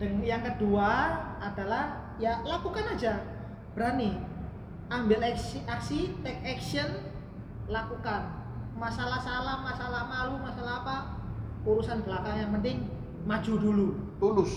Dan 0.00 0.24
yang 0.24 0.40
kedua 0.40 1.20
adalah 1.36 2.16
ya 2.16 2.40
lakukan 2.48 2.96
aja, 2.96 3.20
berani, 3.76 4.16
ambil 4.88 5.20
aksi, 5.20 5.60
aksi 5.68 6.16
take 6.24 6.40
action, 6.48 7.12
lakukan. 7.68 8.24
Masalah 8.76 9.20
salah, 9.20 9.60
masalah 9.64 10.04
malu, 10.08 10.36
masalah 10.40 10.84
apa, 10.84 10.96
urusan 11.66 12.06
belakang 12.06 12.36
yang 12.38 12.50
penting 12.54 12.76
maju 13.26 13.52
dulu. 13.58 13.88
Tulus. 14.22 14.52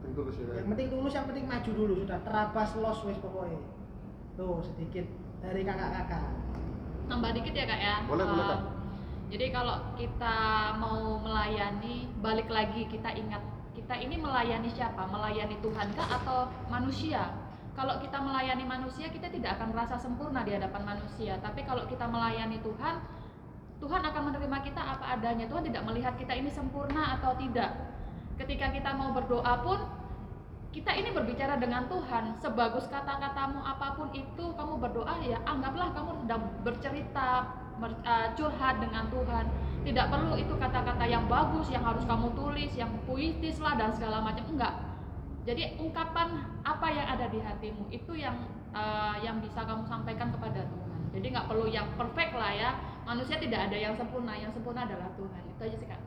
Penting 0.00 0.12
tulus 0.14 0.34
ya. 0.38 0.46
Yang 0.62 0.68
penting 0.70 0.88
tulus, 0.94 1.12
yang 1.12 1.26
penting 1.26 1.46
maju 1.50 1.70
dulu 1.74 1.92
sudah 2.06 2.18
terabas 2.22 2.70
los 2.78 2.98
wes 3.02 3.18
pokoknya. 3.18 3.60
Tuh 4.38 4.62
sedikit 4.62 5.06
dari 5.42 5.66
kakak-kakak. 5.66 6.22
Tambah 7.10 7.30
dikit 7.36 7.52
ya 7.52 7.64
kak 7.68 7.80
ya. 7.82 7.96
Boleh, 8.08 8.24
boleh, 8.24 8.44
Eh, 8.46 8.48
Kak. 8.48 8.60
Jadi 9.34 9.46
kalau 9.50 9.76
kita 9.98 10.36
mau 10.78 11.18
melayani, 11.18 12.06
balik 12.22 12.48
lagi 12.48 12.86
kita 12.86 13.10
ingat 13.12 13.42
kita 13.74 13.98
ini 13.98 14.16
melayani 14.16 14.70
siapa? 14.70 15.04
Melayani 15.10 15.58
Tuhan 15.58 15.90
kah 15.98 16.08
atau 16.22 16.46
manusia? 16.70 17.34
Kalau 17.74 17.98
kita 17.98 18.22
melayani 18.22 18.62
manusia, 18.62 19.10
kita 19.10 19.26
tidak 19.26 19.58
akan 19.58 19.74
merasa 19.74 19.98
sempurna 19.98 20.46
di 20.46 20.54
hadapan 20.54 20.94
manusia. 20.94 21.34
Tapi 21.42 21.66
kalau 21.66 21.82
kita 21.90 22.06
melayani 22.06 22.62
Tuhan, 22.62 23.02
Tuhan 23.84 24.00
akan 24.00 24.32
menerima 24.32 24.58
kita 24.64 24.80
apa 24.80 25.04
adanya. 25.12 25.44
Tuhan 25.44 25.60
tidak 25.68 25.84
melihat 25.84 26.16
kita 26.16 26.32
ini 26.32 26.48
sempurna 26.48 27.20
atau 27.20 27.36
tidak. 27.36 27.68
Ketika 28.40 28.72
kita 28.72 28.96
mau 28.96 29.12
berdoa 29.12 29.60
pun, 29.60 29.76
kita 30.72 30.88
ini 30.96 31.12
berbicara 31.12 31.60
dengan 31.60 31.84
Tuhan. 31.92 32.32
Sebagus 32.40 32.88
kata-katamu 32.88 33.60
apa 33.60 33.92
pun 33.92 34.08
itu, 34.16 34.56
kamu 34.56 34.80
berdoa 34.80 35.20
ya 35.20 35.36
anggaplah 35.44 35.92
kamu 35.92 36.16
sedang 36.24 36.42
bercerita, 36.64 37.44
ber- 37.76 38.00
eh, 38.08 38.32
curhat 38.32 38.80
dengan 38.80 39.04
Tuhan. 39.12 39.52
Tidak 39.84 40.06
perlu 40.08 40.34
itu 40.40 40.56
kata-kata 40.56 41.04
yang 41.04 41.28
bagus, 41.28 41.68
yang 41.68 41.84
harus 41.84 42.08
kamu 42.08 42.32
tulis, 42.32 42.72
yang 42.72 42.88
puitis 43.04 43.60
lah 43.60 43.76
dan 43.76 43.92
segala 43.92 44.24
macam. 44.24 44.48
Enggak. 44.48 44.80
Jadi 45.44 45.76
ungkapan 45.76 46.40
apa 46.64 46.88
yang 46.88 47.04
ada 47.04 47.28
di 47.28 47.36
hatimu 47.36 47.92
itu 47.92 48.16
yang 48.16 48.48
eh, 48.72 49.20
yang 49.20 49.44
bisa 49.44 49.60
kamu 49.60 49.84
sampaikan 49.84 50.32
kepada 50.32 50.64
Tuhan. 50.64 51.00
Jadi 51.12 51.26
nggak 51.36 51.46
perlu 51.52 51.68
yang 51.68 51.84
perfect 52.00 52.32
lah 52.32 52.48
ya. 52.56 52.72
Manusia 53.04 53.36
tidak 53.36 53.60
ada 53.70 53.76
yang 53.76 53.94
sempurna, 53.94 54.32
yang 54.32 54.50
sempurna 54.50 54.88
adalah 54.88 55.12
Tuhan. 55.16 55.42
Itu 55.44 55.60
aja 55.60 55.76
sih 55.76 55.88
kak. 55.88 56.00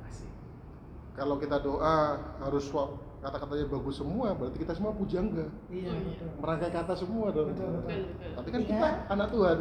Kalau 1.17 1.41
kita 1.41 1.57
doa 1.65 2.13
harus 2.45 2.69
swap 2.69 2.93
kata-katanya 3.25 3.65
bagus 3.73 3.97
semua, 3.97 4.37
berarti 4.37 4.61
kita 4.61 4.77
semua 4.77 4.93
pujangga. 4.93 5.49
Iya 5.73 5.89
betul. 5.89 6.29
Merangkai 6.37 6.69
kata 6.69 6.93
semua 6.93 7.33
dong. 7.33 7.49
Betul, 7.53 7.69
betul. 7.81 8.01
Betul. 8.13 8.31
Tapi 8.37 8.49
kan 8.53 8.61
Iya. 8.61 8.69
kita 8.69 8.87
anak 9.09 9.27
Tuhan. 9.33 9.57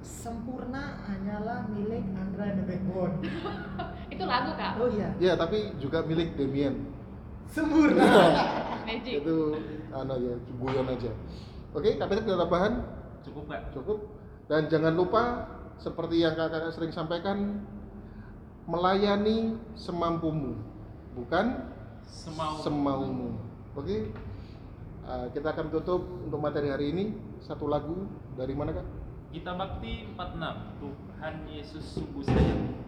Sempurna 0.00 0.82
hanyalah 1.04 1.68
milik 1.68 2.04
Andra 2.16 2.56
the 2.56 2.64
Backbone. 2.64 3.20
Itu 4.16 4.24
lagu 4.24 4.50
kak. 4.56 4.80
Oh 4.80 4.88
iya. 4.88 5.08
Ya, 5.20 5.32
tapi 5.36 5.76
juga 5.76 6.00
milik 6.08 6.40
Damien. 6.40 6.88
Sempurna. 7.52 8.04
Magic. 8.88 9.20
itu 9.20 9.36
anak 9.92 10.16
ya, 10.16 10.32
guyon 10.56 10.88
aja. 10.88 11.12
Oke, 11.76 12.00
KPT 12.00 12.24
tidak 12.24 12.40
tambahan? 12.48 12.72
Cukup 13.20 13.44
nggak? 13.44 13.62
Cukup. 13.76 13.98
Dan 14.48 14.64
jangan 14.72 14.96
lupa 14.96 15.44
seperti 15.78 16.26
yang 16.26 16.34
kakak 16.34 16.74
sering 16.74 16.90
sampaikan 16.90 17.62
melayani 18.68 19.56
semampumu, 19.78 20.58
bukan 21.16 21.64
Semau. 22.04 22.60
semaumu. 22.60 23.30
Oke. 23.78 24.12
Uh, 25.08 25.24
kita 25.32 25.56
akan 25.56 25.72
tutup 25.72 26.04
untuk 26.04 26.36
materi 26.36 26.68
hari 26.68 26.92
ini 26.92 27.04
satu 27.40 27.64
lagu 27.64 28.04
dari 28.36 28.52
mana 28.52 28.76
kak? 28.76 28.86
Kita 29.32 29.56
bakti 29.56 30.04
46. 30.12 30.84
Tuhan 30.84 31.34
Yesus 31.48 31.84
sungguh 31.96 32.24
sayang. 32.28 32.87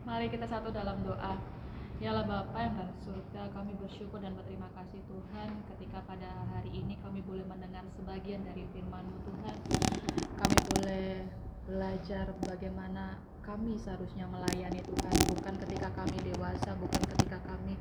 Mari 0.00 0.32
kita 0.32 0.48
satu 0.48 0.72
dalam 0.72 0.96
doa. 1.04 1.36
Yalah 2.00 2.24
Bapa 2.24 2.56
yang 2.56 2.72
dari 2.72 2.96
surga, 3.04 3.52
kami 3.52 3.76
bersyukur 3.76 4.16
dan 4.24 4.32
berterima 4.32 4.72
kasih 4.72 4.96
Tuhan 5.04 5.52
ketika 5.68 6.00
pada 6.08 6.48
hari 6.56 6.72
ini 6.72 6.96
kami 7.04 7.20
boleh 7.20 7.44
mendengar 7.44 7.84
sebagian 7.92 8.40
dari 8.40 8.64
firman-Mu 8.72 9.20
Tuhan. 9.28 9.56
Kami 10.40 10.58
boleh 10.72 11.28
belajar 11.68 12.32
bagaimana 12.48 13.20
kami 13.44 13.76
seharusnya 13.76 14.24
melayani 14.32 14.80
Tuhan, 14.80 15.16
bukan 15.36 15.54
ketika 15.68 15.92
kami 15.92 16.16
dewasa, 16.24 16.72
bukan 16.80 17.02
ketika 17.04 17.36
kami 17.44 17.76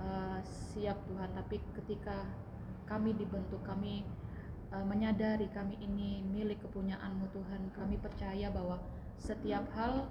eh, 0.00 0.38
siap 0.72 0.96
Tuhan, 1.04 1.36
tapi 1.36 1.60
ketika 1.76 2.24
kami 2.88 3.12
dibentuk, 3.12 3.60
kami 3.68 4.08
eh, 4.72 4.84
menyadari 4.88 5.52
kami 5.52 5.76
ini 5.84 6.24
milik 6.24 6.64
kepunyaanmu 6.64 7.28
Tuhan. 7.36 7.76
Kami 7.76 8.00
percaya 8.00 8.48
bahwa 8.48 8.80
setiap 9.20 9.68
hal 9.76 10.08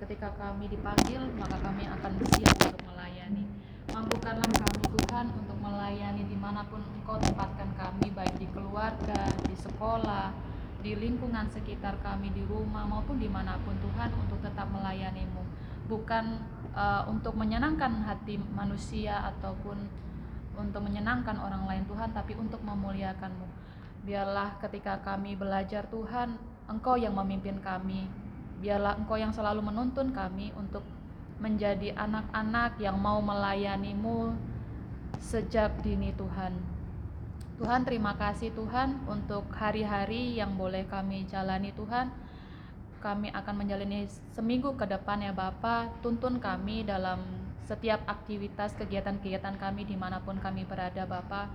ketika 0.00 0.32
kami 0.40 0.64
dipanggil 0.72 1.20
maka 1.36 1.60
kami 1.60 1.84
akan 1.84 2.12
bersiap 2.16 2.56
untuk 2.64 2.82
melayani. 2.88 3.44
Mampukanlah 3.92 4.48
kami 4.48 4.80
Tuhan 4.96 5.26
untuk 5.36 5.58
melayani 5.60 6.24
di 6.24 6.36
mana 6.40 6.64
pun 6.64 6.80
Engkau 6.96 7.20
tempatkan 7.20 7.68
kami 7.76 8.08
baik 8.16 8.34
di 8.40 8.48
keluarga, 8.48 9.28
di 9.44 9.56
sekolah, 9.58 10.32
di 10.80 10.96
lingkungan 10.96 11.44
sekitar 11.52 12.00
kami 12.00 12.32
di 12.32 12.40
rumah 12.48 12.88
maupun 12.88 13.20
di 13.20 13.28
mana 13.28 13.60
pun 13.60 13.76
Tuhan 13.76 14.16
untuk 14.16 14.40
tetap 14.40 14.72
melayanimu. 14.72 15.44
Bukan 15.90 16.24
eh, 16.72 17.02
untuk 17.10 17.36
menyenangkan 17.36 18.08
hati 18.08 18.40
manusia 18.40 19.20
ataupun 19.36 19.76
untuk 20.56 20.80
menyenangkan 20.80 21.36
orang 21.36 21.68
lain 21.68 21.84
Tuhan 21.84 22.16
tapi 22.16 22.32
untuk 22.40 22.64
memuliakanmu. 22.64 23.48
Biarlah 24.00 24.56
ketika 24.64 25.04
kami 25.04 25.36
belajar 25.36 25.84
Tuhan 25.92 26.40
Engkau 26.70 26.96
yang 26.96 27.12
memimpin 27.18 27.58
kami 27.60 28.06
biarlah 28.60 29.00
Engkau 29.00 29.16
yang 29.16 29.32
selalu 29.32 29.64
menuntun 29.64 30.12
kami 30.12 30.52
untuk 30.54 30.84
menjadi 31.40 31.96
anak-anak 31.96 32.76
yang 32.76 33.00
mau 33.00 33.18
melayanimu 33.24 34.36
sejak 35.16 35.80
dini 35.80 36.12
Tuhan. 36.12 36.52
Tuhan 37.56 37.84
terima 37.84 38.16
kasih 38.16 38.52
Tuhan 38.52 39.04
untuk 39.08 39.48
hari-hari 39.52 40.36
yang 40.36 40.56
boleh 40.56 40.84
kami 40.88 41.24
jalani 41.28 41.72
Tuhan. 41.72 42.12
Kami 43.00 43.32
akan 43.32 43.54
menjalani 43.56 44.04
seminggu 44.36 44.76
ke 44.76 44.84
depan 44.84 45.24
ya 45.24 45.32
Bapak 45.32 46.04
tuntun 46.04 46.36
kami 46.36 46.84
dalam 46.84 47.24
setiap 47.64 48.04
aktivitas 48.04 48.76
kegiatan-kegiatan 48.76 49.56
kami 49.56 49.88
di 49.88 49.96
mana 49.96 50.20
pun 50.20 50.36
kami 50.36 50.68
berada 50.68 51.08
Bapak 51.08 51.48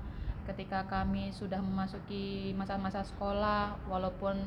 ketika 0.46 0.86
kami 0.86 1.34
sudah 1.34 1.62
memasuki 1.62 2.54
masa-masa 2.58 3.02
sekolah 3.02 3.78
walaupun 3.90 4.38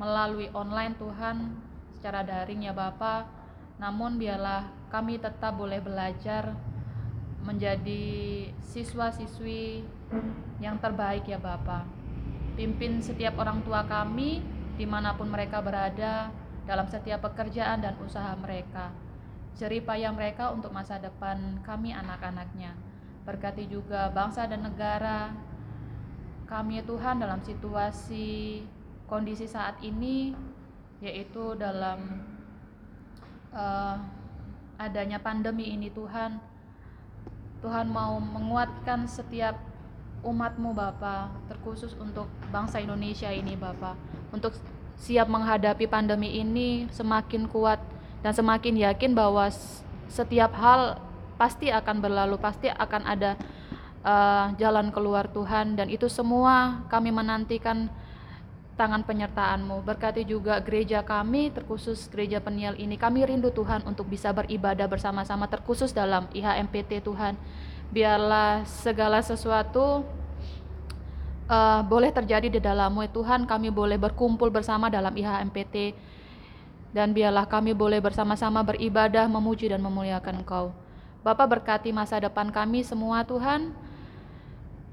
melalui 0.00 0.48
online 0.56 0.96
Tuhan 0.96 1.56
secara 2.02 2.26
daring 2.26 2.66
ya 2.66 2.74
Bapak. 2.74 3.30
Namun 3.78 4.18
biarlah 4.18 4.66
kami 4.90 5.22
tetap 5.22 5.54
boleh 5.54 5.78
belajar 5.78 6.50
menjadi 7.46 8.50
siswa-siswi 8.58 9.86
yang 10.58 10.82
terbaik 10.82 11.30
ya 11.30 11.38
Bapak. 11.38 11.86
Pimpin 12.58 12.98
setiap 12.98 13.38
orang 13.38 13.62
tua 13.62 13.86
kami 13.86 14.42
di 14.74 14.82
mana 14.82 15.14
pun 15.14 15.30
mereka 15.30 15.62
berada 15.62 16.34
dalam 16.66 16.90
setiap 16.90 17.22
pekerjaan 17.22 17.78
dan 17.78 17.94
usaha 18.02 18.34
mereka. 18.34 18.90
Jerih 19.54 19.86
payah 19.86 20.10
mereka 20.10 20.50
untuk 20.50 20.74
masa 20.74 20.98
depan 20.98 21.62
kami 21.62 21.94
anak-anaknya. 21.94 22.74
Berkati 23.22 23.70
juga 23.70 24.10
bangsa 24.10 24.50
dan 24.50 24.66
negara. 24.66 25.30
Kami 26.50 26.82
Tuhan 26.82 27.22
dalam 27.22 27.38
situasi 27.46 28.66
kondisi 29.06 29.46
saat 29.46 29.78
ini 29.86 30.34
yaitu 31.02 31.58
dalam 31.58 32.22
eh, 33.50 33.96
adanya 34.78 35.18
pandemi 35.18 35.74
ini 35.74 35.90
Tuhan. 35.90 36.38
Tuhan 37.58 37.90
mau 37.90 38.22
menguatkan 38.22 39.06
setiap 39.10 39.58
umatmu 40.22 40.70
Bapa 40.74 41.30
terkhusus 41.50 41.94
untuk 41.98 42.30
bangsa 42.54 42.78
Indonesia 42.78 43.30
ini 43.34 43.58
Bapa. 43.58 43.98
Untuk 44.30 44.54
siap 44.94 45.26
menghadapi 45.26 45.90
pandemi 45.90 46.38
ini 46.38 46.86
semakin 46.94 47.50
kuat 47.50 47.82
dan 48.22 48.30
semakin 48.30 48.78
yakin 48.78 49.18
bahwa 49.18 49.50
setiap 50.06 50.54
hal 50.54 51.02
pasti 51.34 51.74
akan 51.74 51.98
berlalu, 51.98 52.38
pasti 52.38 52.70
akan 52.70 53.02
ada 53.02 53.34
eh, 54.06 54.46
jalan 54.54 54.94
keluar 54.94 55.26
Tuhan. 55.26 55.74
Dan 55.74 55.90
itu 55.90 56.06
semua 56.06 56.86
kami 56.86 57.10
menantikan 57.10 57.90
tangan 58.82 59.06
penyertaan-Mu. 59.06 59.86
Berkati 59.86 60.26
juga 60.26 60.58
gereja 60.58 61.06
kami, 61.06 61.54
terkhusus 61.54 62.10
gereja 62.10 62.42
peniel 62.42 62.74
ini. 62.74 62.98
Kami 62.98 63.22
rindu 63.22 63.54
Tuhan 63.54 63.86
untuk 63.86 64.10
bisa 64.10 64.34
beribadah 64.34 64.90
bersama-sama, 64.90 65.46
terkhusus 65.46 65.94
dalam 65.94 66.26
IHMPT 66.34 67.06
Tuhan. 67.06 67.38
Biarlah 67.94 68.66
segala 68.66 69.22
sesuatu 69.22 70.02
eh, 71.46 71.80
boleh 71.86 72.10
terjadi 72.10 72.50
di 72.50 72.58
dalammu 72.58 73.06
ya 73.06 73.10
Tuhan. 73.14 73.46
Kami 73.46 73.70
boleh 73.70 74.02
berkumpul 74.02 74.50
bersama 74.50 74.90
dalam 74.90 75.14
IHMPT. 75.14 75.94
Dan 76.90 77.14
biarlah 77.14 77.46
kami 77.46 77.72
boleh 77.72 78.02
bersama-sama 78.02 78.66
beribadah, 78.66 79.30
memuji 79.30 79.70
dan 79.70 79.80
memuliakan 79.80 80.42
Engkau. 80.42 80.74
Bapak 81.22 81.46
berkati 81.56 81.94
masa 81.94 82.18
depan 82.18 82.50
kami 82.50 82.82
semua 82.82 83.22
Tuhan. 83.22 83.70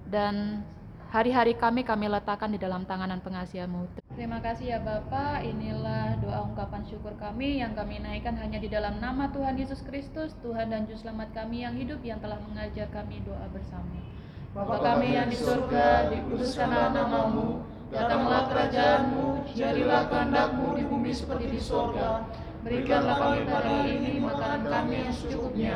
Dan 0.06 0.64
hari-hari 1.10 1.58
kami 1.58 1.82
kami 1.82 2.06
letakkan 2.06 2.54
di 2.54 2.62
dalam 2.62 2.86
tanganan 2.86 3.18
pengasihanmu. 3.18 3.90
Terima 4.14 4.38
kasih 4.46 4.78
ya 4.78 4.80
Bapak, 4.80 5.42
inilah 5.42 6.22
doa 6.22 6.46
ungkapan 6.46 6.86
syukur 6.86 7.18
kami 7.18 7.58
yang 7.66 7.74
kami 7.74 7.98
naikkan 7.98 8.38
hanya 8.38 8.62
di 8.62 8.70
dalam 8.70 9.02
nama 9.02 9.34
Tuhan 9.34 9.58
Yesus 9.58 9.82
Kristus, 9.82 10.38
Tuhan 10.46 10.70
dan 10.70 10.86
Juru 10.86 11.02
Selamat 11.02 11.34
kami 11.34 11.66
yang 11.66 11.74
hidup 11.74 11.98
yang 12.06 12.22
telah 12.22 12.38
mengajar 12.46 12.86
kami 12.94 13.26
doa 13.26 13.42
bersama. 13.50 13.98
Bapa 14.54 14.82
kami 14.82 15.14
yang 15.14 15.30
di 15.30 15.38
surga, 15.38 16.10
dikuduskanlah 16.14 16.94
namamu, 16.94 17.62
datanglah 17.90 18.50
kerajaanmu, 18.50 19.50
jadilah 19.54 20.10
kehendakmu 20.10 20.78
di 20.78 20.84
bumi 20.86 21.12
seperti 21.14 21.46
di 21.54 21.62
surga. 21.62 22.26
Berikanlah 22.66 23.16
kami 23.18 23.40
pada 23.48 23.70
hari 23.82 23.98
ini 23.98 24.20
makanan 24.20 24.62
kami 24.68 24.94
yang 25.06 25.14
secukupnya, 25.14 25.76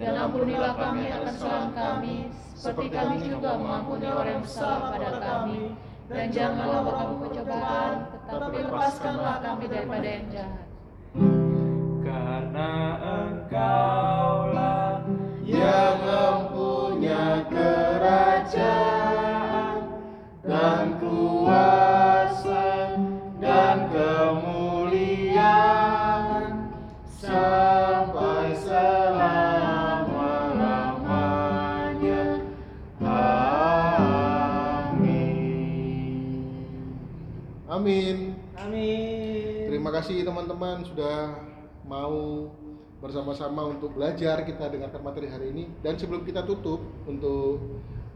dan 0.00 0.12
ampunilah 0.16 0.72
kami 0.76 1.04
akan 1.12 1.32
kesalahan 1.36 1.70
kami, 1.76 2.16
seperti 2.56 2.86
kami 2.88 3.16
juga 3.26 3.50
mengampuni 3.60 4.06
orang 4.08 4.28
yang 4.32 4.42
bersalah 4.44 4.80
pada 4.96 5.10
kami. 5.20 5.60
Dan 6.12 6.28
janganlah 6.28 6.80
bawa 6.84 6.92
kami 7.08 7.14
tetapi 8.28 8.58
lepaskanlah 8.68 9.36
kami 9.40 9.64
daripada 9.68 10.08
yang 10.08 10.26
jahat. 10.28 10.66
Karena 12.04 12.70
engkaulah 13.00 14.01
Amin. 37.92 38.40
Amin. 38.56 39.68
Terima 39.68 39.92
kasih 39.92 40.24
teman-teman 40.24 40.80
sudah 40.80 41.44
mau 41.84 42.48
bersama-sama 43.04 43.68
untuk 43.68 43.92
belajar 43.92 44.48
kita 44.48 44.72
dengarkan 44.72 45.04
materi 45.04 45.28
hari 45.28 45.52
ini 45.52 45.68
dan 45.84 46.00
sebelum 46.00 46.24
kita 46.24 46.40
tutup 46.48 46.80
untuk 47.04 47.60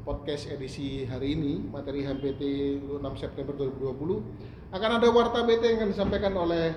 podcast 0.09 0.49
edisi 0.49 1.05
hari 1.05 1.37
ini 1.37 1.61
materi 1.61 2.09
HMPT 2.09 2.41
6 2.89 3.05
September 3.21 3.53
2020 3.53 4.73
akan 4.73 4.91
ada 4.97 5.09
warta 5.13 5.45
BT 5.45 5.63
yang 5.69 5.79
akan 5.85 5.91
disampaikan 5.93 6.33
oleh 6.41 6.73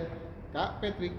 Kak 0.52 0.84
Patrick 0.84 1.16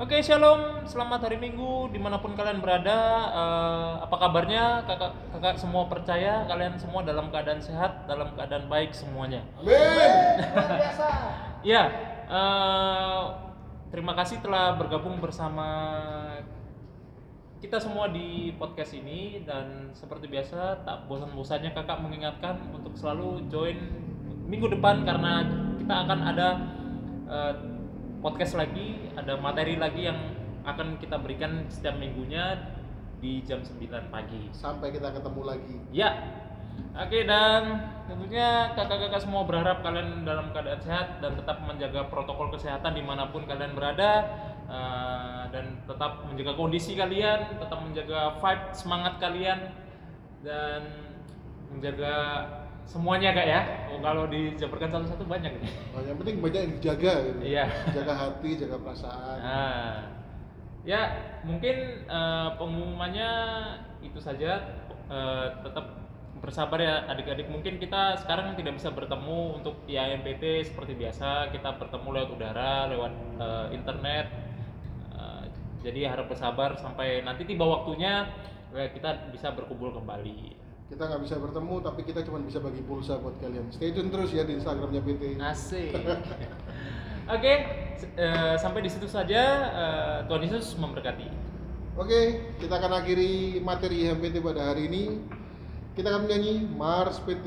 Oke, 0.00 0.16
shalom. 0.24 0.80
Selamat 0.88 1.28
hari 1.28 1.36
Minggu 1.36 1.92
di 1.92 2.00
mana 2.00 2.16
pun 2.24 2.32
kalian 2.32 2.64
berada. 2.64 3.28
Eh, 3.36 3.92
apa 4.00 4.16
kabarnya, 4.16 4.80
kakak, 4.88 5.12
kakak 5.36 5.60
semua 5.60 5.92
percaya 5.92 6.40
kalian 6.48 6.72
semua 6.80 7.04
dalam 7.04 7.28
keadaan 7.28 7.60
sehat, 7.60 8.08
dalam 8.08 8.32
keadaan 8.32 8.64
baik 8.72 8.96
semuanya. 8.96 9.44
Amin 9.60 9.76
Luar 9.76 10.72
biasa. 10.80 11.08
Ya, 11.60 11.84
eh, 12.32 13.22
terima 13.92 14.16
kasih 14.16 14.40
telah 14.40 14.80
bergabung 14.80 15.20
bersama 15.20 15.68
kita 17.60 17.76
semua 17.76 18.08
di 18.08 18.56
podcast 18.56 18.96
ini 18.96 19.44
dan 19.44 19.92
seperti 19.92 20.32
biasa 20.32 20.80
tak 20.80 21.12
bosan-bosannya 21.12 21.76
kakak 21.76 22.00
mengingatkan 22.00 22.56
untuk 22.72 22.96
selalu 22.96 23.44
join 23.52 23.76
minggu 24.48 24.64
depan 24.80 25.04
karena 25.04 25.44
kita 25.76 25.92
akan 26.08 26.18
ada 26.24 26.48
eh, 27.28 27.69
podcast 28.20 28.60
lagi, 28.60 29.08
ada 29.16 29.40
materi 29.40 29.80
lagi 29.80 30.04
yang 30.04 30.20
akan 30.68 31.00
kita 31.00 31.16
berikan 31.16 31.64
setiap 31.72 31.96
minggunya 31.96 32.76
di 33.20 33.40
jam 33.44 33.64
9 33.64 34.12
pagi. 34.12 34.48
sampai 34.52 34.92
kita 34.92 35.12
ketemu 35.12 35.42
lagi 35.44 35.76
Ya. 35.92 36.10
Oke 36.96 37.28
dan 37.28 37.92
tentunya 38.08 38.72
kakak-kakak 38.72 39.20
semua 39.20 39.44
berharap 39.44 39.84
kalian 39.84 40.24
dalam 40.24 40.48
keadaan 40.52 40.80
sehat 40.80 41.20
dan 41.20 41.36
tetap 41.36 41.60
menjaga 41.64 42.08
protokol 42.08 42.48
kesehatan 42.56 42.96
di 42.96 43.04
mana 43.04 43.28
pun 43.28 43.44
kalian 43.44 43.76
berada 43.76 44.24
eh, 44.64 45.42
dan 45.52 45.84
tetap 45.84 46.24
menjaga 46.24 46.56
kondisi 46.56 46.96
kalian, 46.96 47.60
tetap 47.60 47.78
menjaga 47.84 48.40
vibe 48.40 48.64
semangat 48.72 49.14
kalian 49.20 49.58
dan 50.40 50.80
menjaga 51.68 52.16
semuanya 52.90 53.30
kak 53.30 53.46
ya. 53.46 53.60
Oh, 53.94 54.02
kalau 54.02 54.26
dijabarkan 54.26 54.90
satu-satu 54.90 55.22
banyak 55.30 55.62
nih. 55.62 55.70
Oh, 55.94 56.02
yang 56.02 56.18
penting 56.18 56.42
banyak 56.42 56.60
yang 56.66 56.72
dijaga 56.82 57.12
gitu 57.22 57.38
Iya. 57.46 57.64
jaga 57.94 58.12
hati 58.18 58.50
jaga 58.58 58.76
perasaan 58.82 59.38
Nah, 59.38 59.90
ya 60.82 61.00
mungkin 61.46 61.76
eh, 62.02 62.48
pengumumannya 62.58 63.30
itu 64.02 64.18
saja. 64.18 64.52
Eh, 65.06 65.46
tetap 65.62 65.86
bersabar 66.42 66.82
ya 66.82 67.06
adik-adik. 67.06 67.46
Mungkin 67.46 67.78
kita 67.78 68.18
sekarang 68.18 68.58
tidak 68.58 68.74
bisa 68.74 68.90
bertemu 68.90 69.60
untuk 69.62 69.86
IAMPT 69.86 70.66
seperti 70.66 70.98
biasa. 70.98 71.54
Kita 71.54 71.78
bertemu 71.78 72.08
lewat 72.10 72.30
udara, 72.34 72.90
lewat 72.90 73.12
eh, 73.38 73.66
internet. 73.70 74.26
Eh, 75.14 75.42
jadi 75.86 76.10
harap 76.10 76.26
bersabar 76.26 76.74
sampai 76.74 77.22
nanti 77.22 77.46
tiba 77.46 77.62
waktunya 77.62 78.26
kita 78.70 79.30
bisa 79.30 79.50
berkumpul 79.50 79.94
kembali. 79.94 80.59
Kita 80.90 81.02
nggak 81.06 81.22
bisa 81.22 81.38
bertemu 81.38 81.74
tapi 81.80 82.00
kita 82.02 82.20
cuma 82.22 82.42
bisa 82.42 82.58
bagi 82.58 82.82
pulsa 82.82 83.14
buat 83.16 83.38
kalian 83.38 83.70
stay 83.70 83.94
tune 83.94 84.10
terus 84.10 84.34
ya 84.34 84.42
di 84.42 84.58
instagramnya 84.58 84.98
PT 85.00 85.38
Asik. 85.38 85.94
Oke, 87.30 87.52
s- 87.94 88.10
eh, 88.18 88.58
sampai 88.58 88.82
di 88.82 88.90
situ 88.90 89.06
saja. 89.06 89.42
Eh, 89.70 90.18
Tuhan 90.26 90.42
Yesus 90.42 90.74
memberkati. 90.74 91.30
Oke, 91.94 92.20
kita 92.58 92.74
akan 92.74 92.90
akhiri 92.98 93.62
materi 93.62 94.02
HMPT 94.02 94.42
pada 94.42 94.74
hari 94.74 94.90
ini. 94.90 95.22
Kita 95.94 96.10
akan 96.10 96.26
menyanyi 96.26 96.66
Mars 96.66 97.22
PT. 97.22 97.46